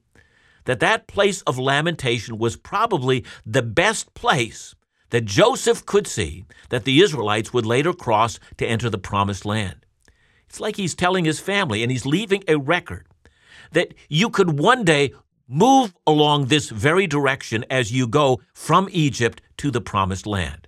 that 0.66 0.80
that 0.80 1.08
place 1.08 1.42
of 1.42 1.58
lamentation 1.58 2.38
was 2.38 2.56
probably 2.56 3.26
the 3.46 3.64
best 3.64 4.14
place 4.14 4.76
that 5.10 5.26
Joseph 5.26 5.86
could 5.88 6.06
see 6.06 6.46
that 6.70 6.86
the 6.86 7.02
Israelites 7.02 7.52
would 7.52 7.66
later 7.66 7.94
cross 7.94 8.40
to 8.58 8.68
enter 8.68 8.90
the 8.90 9.00
promised 9.00 9.44
land. 9.44 9.86
It's 10.48 10.60
like 10.60 10.76
he's 10.76 10.96
telling 10.96 11.26
his 11.26 11.40
family 11.40 11.82
and 11.82 11.92
he's 11.92 12.06
leaving 12.06 12.44
a 12.48 12.58
record 12.58 13.08
that 13.72 13.94
you 14.08 14.30
could 14.30 14.60
one 14.60 14.84
day 14.84 15.14
move 15.48 15.96
along 16.06 16.46
this 16.46 16.70
very 16.70 17.08
direction 17.08 17.66
as 17.70 17.92
you 17.92 18.08
go 18.08 18.40
from 18.54 18.88
Egypt 18.92 19.42
to 19.58 19.72
the 19.72 19.82
promised 19.82 20.28
land. 20.28 20.68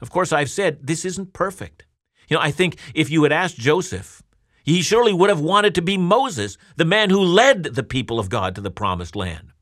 Of 0.00 0.10
course, 0.10 0.32
I've 0.32 0.50
said 0.50 0.86
this 0.86 1.04
isn't 1.04 1.32
perfect. 1.32 1.84
You 2.28 2.36
know, 2.36 2.42
I 2.42 2.50
think 2.50 2.76
if 2.94 3.10
you 3.10 3.22
had 3.24 3.32
asked 3.32 3.58
Joseph, 3.58 4.22
he 4.64 4.82
surely 4.82 5.12
would 5.12 5.30
have 5.30 5.40
wanted 5.40 5.74
to 5.74 5.82
be 5.82 5.98
Moses, 5.98 6.56
the 6.76 6.84
man 6.84 7.10
who 7.10 7.20
led 7.20 7.64
the 7.64 7.82
people 7.82 8.18
of 8.18 8.28
God 8.28 8.54
to 8.54 8.60
the 8.60 8.70
promised 8.70 9.16
land. 9.16 9.52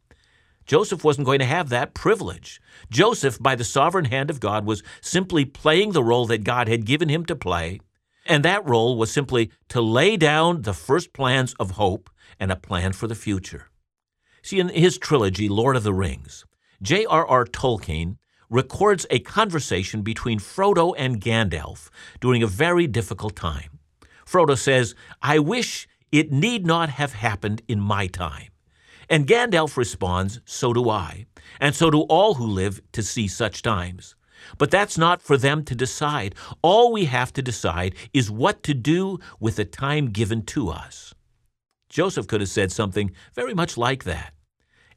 Joseph 0.67 1.03
wasn't 1.03 1.25
going 1.25 1.39
to 1.39 1.47
have 1.47 1.71
that 1.71 1.95
privilege. 1.95 2.61
Joseph, 2.91 3.39
by 3.41 3.55
the 3.55 3.65
sovereign 3.65 4.05
hand 4.05 4.29
of 4.29 4.39
God, 4.39 4.67
was 4.67 4.83
simply 5.01 5.47
playing 5.47 5.93
the 5.93 6.05
role 6.05 6.27
that 6.27 6.45
God 6.45 6.69
had 6.69 6.85
given 6.85 7.09
him 7.09 7.25
to 7.25 7.35
play, 7.35 7.81
and 8.27 8.45
that 8.45 8.69
role 8.69 8.99
was 8.99 9.11
simply 9.11 9.51
to 9.71 9.81
lay 9.81 10.19
down 10.19 10.63
the 10.63 10.75
first 10.75 11.15
plans 11.15 11.55
of 11.55 11.73
hope 11.73 12.11
and 12.39 12.53
a 12.53 12.57
plan 12.57 12.93
for 12.93 13.07
the 13.07 13.15
future. 13.15 13.71
See, 14.43 14.61
in 14.61 14.69
his 14.69 14.99
trilogy, 14.99 15.49
Lord 15.49 15.75
of 15.75 15.85
the 15.85 15.95
Rings, 15.95 16.45
J.R.R. 16.83 17.47
Tolkien 17.47 18.19
records 18.51 19.07
a 19.11 19.19
conversation 19.19 20.03
between 20.03 20.39
Frodo 20.39 20.95
and 20.97 21.21
Gandalf 21.21 21.91
during 22.21 22.43
a 22.43 22.47
very 22.47 22.87
difficult 22.87 23.37
time. 23.37 23.79
Frodo 24.27 24.57
says, 24.57 24.95
I 25.23 25.39
wish 25.39 25.89
it 26.13 26.33
need 26.33 26.67
not 26.67 26.91
have 26.91 27.13
happened 27.15 27.63
in 27.69 27.81
my 27.81 28.07
time. 28.07 28.49
And 29.11 29.27
Gandalf 29.27 29.77
responds, 29.77 30.41
So 30.45 30.73
do 30.73 30.91
I, 30.91 31.27
and 31.61 31.75
so 31.75 31.91
do 31.91 32.01
all 32.03 32.35
who 32.35 32.47
live 32.47 32.81
to 32.93 33.03
see 33.03 33.27
such 33.27 33.63
times. 33.63 34.15
But 34.57 34.71
that's 34.71 34.97
not 34.97 35.23
for 35.23 35.37
them 35.37 35.65
to 35.65 35.75
decide. 35.75 36.35
All 36.63 36.93
we 36.93 37.07
have 37.07 37.33
to 37.35 37.43
decide 37.43 37.95
is 38.13 38.31
what 38.31 38.63
to 38.65 38.75
do 38.75 39.19
with 39.41 39.57
the 39.57 39.65
time 39.65 40.11
given 40.11 40.43
to 40.47 40.69
us. 40.69 41.15
Joseph 41.89 42.27
could 42.27 42.41
have 42.41 42.51
said 42.51 42.71
something 42.71 43.11
very 43.35 43.55
much 43.55 43.77
like 43.77 44.05
that. 44.05 44.35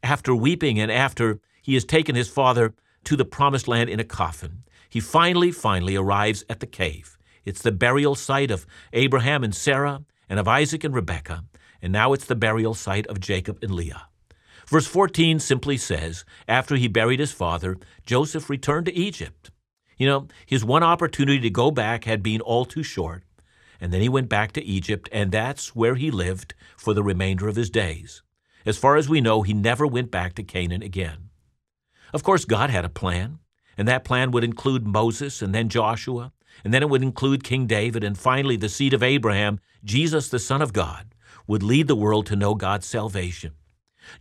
After 0.04 0.36
weeping 0.36 0.80
and 0.80 0.92
after 0.92 1.40
he 1.62 1.74
has 1.76 1.86
taken 1.86 2.16
his 2.16 2.28
father 2.28 2.74
to 3.06 3.16
the 3.16 3.26
promised 3.26 3.68
land 3.68 3.90
in 3.90 4.00
a 4.00 4.04
coffin, 4.04 4.64
he 4.90 5.00
finally, 5.00 5.52
finally 5.52 5.96
arrives 5.96 6.44
at 6.50 6.60
the 6.60 6.68
cave. 6.68 7.18
It's 7.46 7.62
the 7.62 7.72
burial 7.72 8.16
site 8.16 8.52
of 8.52 8.66
Abraham 8.94 9.44
and 9.44 9.56
Sarah 9.56 10.04
and 10.30 10.40
of 10.40 10.48
Isaac 10.48 10.84
and 10.84 10.94
Rebekah. 10.94 11.46
and 11.82 11.92
now 11.92 12.14
it's 12.14 12.26
the 12.26 12.36
burial 12.36 12.76
site 12.76 13.08
of 13.08 13.20
Jacob 13.20 13.58
and 13.64 13.72
Leah. 13.72 14.08
Verse 14.68 14.86
14 14.86 15.40
simply 15.40 15.78
says, 15.78 16.24
After 16.48 16.76
he 16.76 16.88
buried 16.88 17.20
his 17.20 17.32
father, 17.32 17.78
Joseph 18.06 18.50
returned 18.50 18.86
to 18.86 18.94
Egypt. 18.94 19.50
You 19.98 20.08
know, 20.08 20.28
his 20.46 20.64
one 20.64 20.84
opportunity 20.84 21.40
to 21.40 21.50
go 21.50 21.72
back 21.72 22.06
had 22.06 22.22
been 22.22 22.40
all 22.42 22.66
too 22.66 22.84
short, 22.84 23.24
and 23.80 23.92
then 23.92 24.02
he 24.02 24.10
went 24.10 24.30
back 24.30 24.52
to 24.54 24.64
Egypt, 24.64 25.10
and 25.12 25.32
that's 25.32 25.76
where 25.76 25.96
he 25.96 26.12
lived 26.12 26.54
for 26.78 26.94
the 26.94 27.04
remainder 27.04 27.48
of 27.48 27.56
his 27.56 27.72
days. 27.72 28.22
As 28.64 28.78
far 28.78 28.96
as 28.96 29.10
we 29.10 29.22
know, 29.22 29.42
he 29.42 29.54
never 29.54 29.88
went 29.88 30.12
back 30.12 30.36
to 30.36 30.44
Canaan 30.44 30.84
again. 30.84 31.31
Of 32.14 32.24
course, 32.24 32.46
God 32.46 32.70
had 32.70 32.86
a 32.86 32.90
plan, 32.90 33.40
and 33.78 33.88
that 33.88 34.04
plan 34.04 34.32
would 34.32 34.44
include 34.44 34.86
Moses 34.86 35.42
and 35.42 35.56
then 35.56 35.70
Joshua, 35.70 36.32
and 36.64 36.74
then 36.74 36.84
it 36.84 36.90
would 36.90 37.04
include 37.04 37.44
King 37.44 37.68
David, 37.68 38.04
and 38.04 38.18
finally 38.18 38.58
the 38.58 38.70
seed 38.70 38.94
of 38.94 39.04
Abraham, 39.04 39.60
Jesus, 39.84 40.30
the 40.30 40.40
Son 40.40 40.62
of 40.62 40.74
God, 40.74 41.16
would 41.48 41.64
lead 41.64 41.88
the 41.88 41.96
world 41.96 42.26
to 42.28 42.36
know 42.36 42.56
God's 42.56 42.86
salvation. 42.86 43.54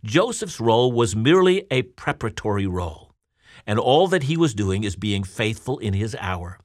Joseph's 0.03 0.59
role 0.59 0.91
was 0.91 1.15
merely 1.15 1.65
a 1.69 1.81
preparatory 1.83 2.67
role, 2.67 3.13
and 3.67 3.77
all 3.79 4.07
that 4.07 4.23
he 4.23 4.37
was 4.37 4.53
doing 4.53 4.83
is 4.83 4.95
being 4.95 5.23
faithful 5.23 5.77
in 5.79 5.93
his 5.93 6.15
hour. 6.19 6.59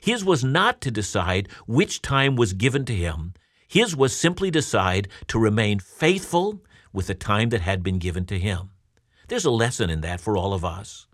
His 0.00 0.24
was 0.24 0.42
not 0.42 0.80
to 0.80 0.90
decide 0.90 1.48
which 1.66 2.02
time 2.02 2.36
was 2.36 2.52
given 2.52 2.84
to 2.86 2.94
him. 2.94 3.34
His 3.68 3.94
was 3.94 4.16
simply 4.16 4.50
decide 4.50 5.08
to 5.28 5.38
remain 5.38 5.78
faithful 5.78 6.62
with 6.92 7.06
the 7.06 7.14
time 7.14 7.50
that 7.50 7.60
had 7.60 7.82
been 7.82 7.98
given 7.98 8.24
to 8.26 8.38
him. 8.38 8.70
There's 9.28 9.44
a 9.44 9.50
lesson 9.50 9.90
in 9.90 10.00
that 10.02 10.20
for 10.20 10.36
all 10.36 10.52
of 10.52 10.64
us. 10.64 11.06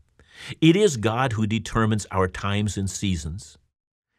It 0.60 0.76
is 0.76 0.96
God 0.96 1.32
who 1.32 1.46
determines 1.46 2.06
our 2.10 2.28
times 2.28 2.76
and 2.76 2.90
seasons. 2.90 3.58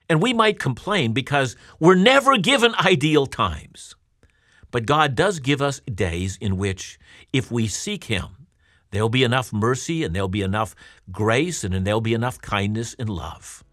And 0.10 0.22
we 0.22 0.34
might 0.34 0.60
complain 0.60 1.14
because 1.14 1.56
we're 1.80 1.96
never 1.96 2.38
given 2.38 2.76
ideal 2.76 3.26
times. 3.26 3.96
But 4.70 4.86
God 4.86 5.16
does 5.16 5.40
give 5.40 5.62
us 5.62 5.82
days 5.82 6.38
in 6.40 6.58
which, 6.58 7.00
if 7.34 7.52
we 7.52 7.68
seek 7.68 8.06
Him, 8.06 8.48
there'll 8.92 9.10
be 9.10 9.24
enough 9.24 9.52
mercy 9.52 10.04
and 10.04 10.16
there'll 10.16 10.28
be 10.28 10.42
enough 10.42 10.76
grace 11.12 11.64
and 11.64 11.86
there'll 11.86 12.02
be 12.02 12.14
enough 12.14 12.42
kindness 12.42 12.96
and 12.98 13.10
love. 13.10 13.64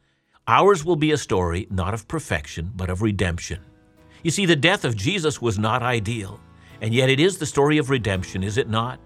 Ours 0.46 0.84
will 0.84 0.96
be 0.96 1.12
a 1.12 1.18
story 1.18 1.66
not 1.70 1.94
of 1.94 2.08
perfection, 2.08 2.72
but 2.74 2.90
of 2.90 3.02
redemption. 3.02 3.60
You 4.22 4.30
see, 4.30 4.46
the 4.46 4.56
death 4.56 4.84
of 4.84 4.96
Jesus 4.96 5.40
was 5.40 5.58
not 5.58 5.82
ideal, 5.82 6.40
and 6.80 6.92
yet 6.92 7.10
it 7.10 7.20
is 7.20 7.38
the 7.38 7.46
story 7.46 7.78
of 7.78 7.90
redemption, 7.90 8.42
is 8.42 8.56
it 8.56 8.68
not? 8.68 8.98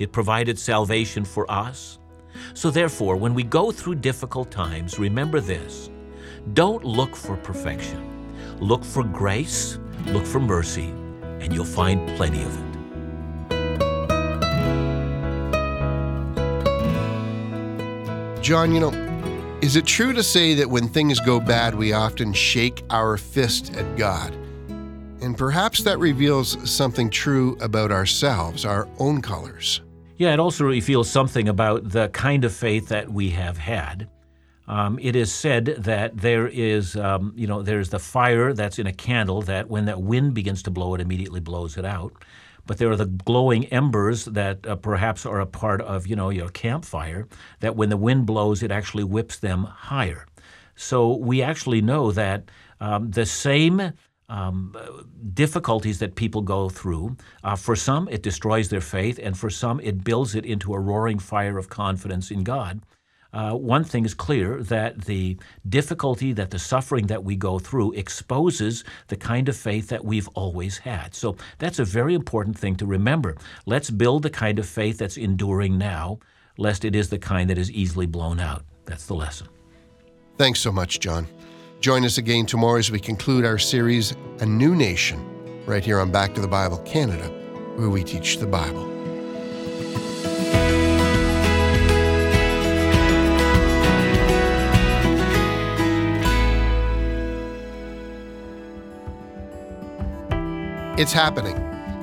It 0.00 0.12
provided 0.12 0.58
salvation 0.58 1.24
for 1.26 1.48
us. 1.50 1.98
So, 2.54 2.70
therefore, 2.70 3.16
when 3.16 3.34
we 3.34 3.42
go 3.42 3.70
through 3.70 3.96
difficult 3.96 4.50
times, 4.50 4.98
remember 4.98 5.40
this 5.40 5.90
don't 6.54 6.84
look 6.84 7.14
for 7.14 7.36
perfection. 7.36 8.06
Look 8.60 8.82
for 8.82 9.04
grace, 9.04 9.78
look 10.06 10.24
for 10.24 10.40
mercy, 10.40 10.88
and 11.40 11.52
you'll 11.52 11.64
find 11.66 12.08
plenty 12.16 12.42
of 12.42 12.58
it. 12.58 12.70
John, 18.42 18.72
you 18.72 18.80
know, 18.80 18.90
is 19.60 19.76
it 19.76 19.84
true 19.84 20.14
to 20.14 20.22
say 20.22 20.54
that 20.54 20.70
when 20.70 20.88
things 20.88 21.20
go 21.20 21.40
bad, 21.40 21.74
we 21.74 21.92
often 21.92 22.32
shake 22.32 22.82
our 22.88 23.18
fist 23.18 23.74
at 23.76 23.98
God? 23.98 24.32
And 25.20 25.36
perhaps 25.36 25.82
that 25.82 25.98
reveals 25.98 26.56
something 26.68 27.10
true 27.10 27.58
about 27.60 27.92
ourselves, 27.92 28.64
our 28.64 28.88
own 28.98 29.20
colors. 29.20 29.82
Yeah, 30.20 30.34
it 30.34 30.38
also 30.38 30.64
reveals 30.64 31.08
something 31.08 31.48
about 31.48 31.88
the 31.88 32.10
kind 32.10 32.44
of 32.44 32.52
faith 32.52 32.88
that 32.88 33.10
we 33.10 33.30
have 33.30 33.56
had. 33.56 34.06
Um, 34.68 34.98
it 35.00 35.16
is 35.16 35.32
said 35.32 35.76
that 35.78 36.14
there 36.14 36.46
is, 36.46 36.94
um, 36.94 37.32
you 37.34 37.46
know, 37.46 37.62
there's 37.62 37.88
the 37.88 37.98
fire 37.98 38.52
that's 38.52 38.78
in 38.78 38.86
a 38.86 38.92
candle 38.92 39.40
that 39.40 39.70
when 39.70 39.86
that 39.86 40.02
wind 40.02 40.34
begins 40.34 40.62
to 40.64 40.70
blow, 40.70 40.94
it 40.94 41.00
immediately 41.00 41.40
blows 41.40 41.78
it 41.78 41.86
out. 41.86 42.12
But 42.66 42.76
there 42.76 42.90
are 42.90 42.96
the 42.96 43.06
glowing 43.06 43.64
embers 43.68 44.26
that 44.26 44.66
uh, 44.66 44.76
perhaps 44.76 45.24
are 45.24 45.40
a 45.40 45.46
part 45.46 45.80
of, 45.80 46.06
you 46.06 46.16
know, 46.16 46.28
your 46.28 46.50
campfire 46.50 47.26
that 47.60 47.76
when 47.76 47.88
the 47.88 47.96
wind 47.96 48.26
blows, 48.26 48.62
it 48.62 48.70
actually 48.70 49.04
whips 49.04 49.38
them 49.38 49.64
higher. 49.64 50.26
So 50.76 51.16
we 51.16 51.40
actually 51.40 51.80
know 51.80 52.12
that 52.12 52.50
um, 52.78 53.10
the 53.10 53.24
same 53.24 53.94
um, 54.30 54.74
difficulties 55.34 55.98
that 55.98 56.14
people 56.14 56.40
go 56.40 56.68
through. 56.68 57.16
Uh, 57.44 57.56
for 57.56 57.76
some, 57.76 58.08
it 58.08 58.22
destroys 58.22 58.68
their 58.68 58.80
faith, 58.80 59.18
and 59.22 59.36
for 59.36 59.50
some, 59.50 59.80
it 59.80 60.04
builds 60.04 60.34
it 60.34 60.46
into 60.46 60.72
a 60.72 60.78
roaring 60.78 61.18
fire 61.18 61.58
of 61.58 61.68
confidence 61.68 62.30
in 62.30 62.44
God. 62.44 62.80
Uh, 63.32 63.52
one 63.52 63.84
thing 63.84 64.04
is 64.04 64.14
clear 64.14 64.62
that 64.62 65.02
the 65.02 65.36
difficulty, 65.68 66.32
that 66.32 66.50
the 66.50 66.58
suffering 66.58 67.06
that 67.06 67.22
we 67.22 67.36
go 67.36 67.58
through 67.58 67.92
exposes 67.92 68.84
the 69.08 69.16
kind 69.16 69.48
of 69.48 69.56
faith 69.56 69.88
that 69.88 70.04
we've 70.04 70.28
always 70.34 70.78
had. 70.78 71.14
So 71.14 71.36
that's 71.58 71.78
a 71.78 71.84
very 71.84 72.14
important 72.14 72.58
thing 72.58 72.74
to 72.76 72.86
remember. 72.86 73.36
Let's 73.66 73.90
build 73.90 74.22
the 74.22 74.30
kind 74.30 74.58
of 74.58 74.66
faith 74.66 74.98
that's 74.98 75.16
enduring 75.16 75.78
now, 75.78 76.18
lest 76.56 76.84
it 76.84 76.96
is 76.96 77.08
the 77.08 77.18
kind 77.18 77.48
that 77.50 77.58
is 77.58 77.70
easily 77.70 78.06
blown 78.06 78.40
out. 78.40 78.64
That's 78.84 79.06
the 79.06 79.14
lesson. 79.14 79.46
Thanks 80.36 80.58
so 80.58 80.72
much, 80.72 80.98
John. 80.98 81.28
Join 81.80 82.04
us 82.04 82.18
again 82.18 82.44
tomorrow 82.44 82.78
as 82.78 82.90
we 82.90 83.00
conclude 83.00 83.46
our 83.46 83.56
series, 83.56 84.14
A 84.40 84.44
New 84.44 84.76
Nation, 84.76 85.18
right 85.64 85.82
here 85.82 85.98
on 85.98 86.10
Back 86.10 86.34
to 86.34 86.42
the 86.42 86.46
Bible 86.46 86.76
Canada, 86.80 87.26
where 87.76 87.88
we 87.88 88.04
teach 88.04 88.36
the 88.36 88.46
Bible. 88.46 88.86
It's 100.98 101.14
happening. 101.14 101.56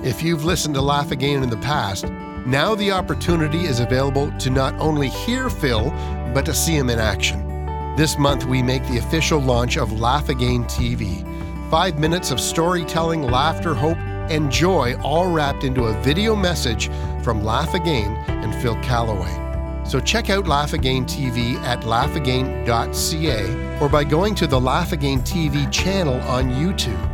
If 0.03 0.23
you've 0.23 0.43
listened 0.43 0.73
to 0.73 0.81
Laugh 0.81 1.11
Again 1.11 1.43
in 1.43 1.51
the 1.51 1.57
past, 1.57 2.05
now 2.47 2.73
the 2.73 2.91
opportunity 2.91 3.65
is 3.65 3.79
available 3.79 4.31
to 4.39 4.49
not 4.49 4.73
only 4.79 5.09
hear 5.09 5.51
Phil, 5.51 5.91
but 6.33 6.45
to 6.45 6.53
see 6.55 6.75
him 6.75 6.89
in 6.89 6.97
action. 6.97 7.56
This 7.97 8.19
month, 8.19 8.45
we 8.45 8.61
make 8.61 8.85
the 8.87 8.99
official 8.99 9.41
launch 9.41 9.75
of 9.75 9.99
Laugh 9.99 10.29
Again 10.29 10.65
TV. 10.65 11.25
Five 11.71 11.97
minutes 11.97 12.29
of 12.29 12.39
storytelling, 12.39 13.23
laughter, 13.23 13.73
hope, 13.73 13.97
and 14.29 14.51
joy, 14.51 14.95
all 15.03 15.31
wrapped 15.31 15.63
into 15.63 15.85
a 15.85 15.99
video 16.03 16.35
message 16.35 16.91
from 17.23 17.43
Laugh 17.43 17.73
Again 17.73 18.15
and 18.27 18.53
Phil 18.61 18.75
Callaway. 18.83 19.83
So 19.83 19.99
check 19.99 20.29
out 20.29 20.47
Laugh 20.47 20.73
Again 20.73 21.05
TV 21.05 21.55
at 21.63 21.81
laughagain.ca 21.81 23.79
or 23.79 23.89
by 23.89 24.03
going 24.03 24.35
to 24.35 24.45
the 24.45 24.61
Laugh 24.61 24.91
Again 24.91 25.21
TV 25.21 25.71
channel 25.71 26.21
on 26.29 26.51
YouTube 26.51 27.13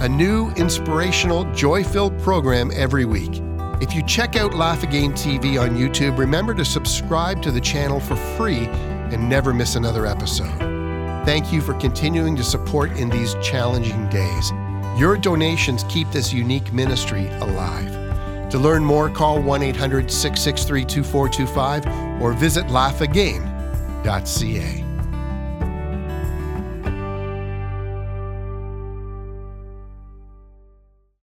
a 0.00 0.08
new 0.08 0.50
inspirational, 0.52 1.44
joy 1.52 1.82
filled 1.82 2.16
program 2.20 2.70
every 2.72 3.04
week. 3.04 3.42
If 3.82 3.94
you 3.94 4.02
check 4.04 4.36
out 4.36 4.54
Laugh 4.54 4.84
Again 4.84 5.12
TV 5.12 5.60
on 5.60 5.76
YouTube, 5.76 6.16
remember 6.16 6.54
to 6.54 6.64
subscribe 6.64 7.42
to 7.42 7.50
the 7.50 7.60
channel 7.60 7.98
for 7.98 8.14
free 8.16 8.68
and 9.12 9.28
never 9.28 9.52
miss 9.52 9.76
another 9.76 10.06
episode. 10.06 10.58
Thank 11.24 11.52
you 11.52 11.60
for 11.60 11.74
continuing 11.74 12.36
to 12.36 12.44
support 12.44 12.92
in 12.92 13.08
these 13.08 13.34
challenging 13.42 14.08
days. 14.08 14.50
Your 14.98 15.16
donations 15.16 15.84
keep 15.88 16.10
this 16.10 16.32
unique 16.32 16.72
ministry 16.72 17.28
alive. 17.40 18.50
To 18.50 18.58
learn 18.58 18.84
more, 18.84 19.08
call 19.08 19.40
1 19.40 19.62
800 19.62 20.10
663 20.10 20.84
2425 20.84 22.22
or 22.22 22.32
visit 22.32 22.66
laughagain.ca. 22.66 24.89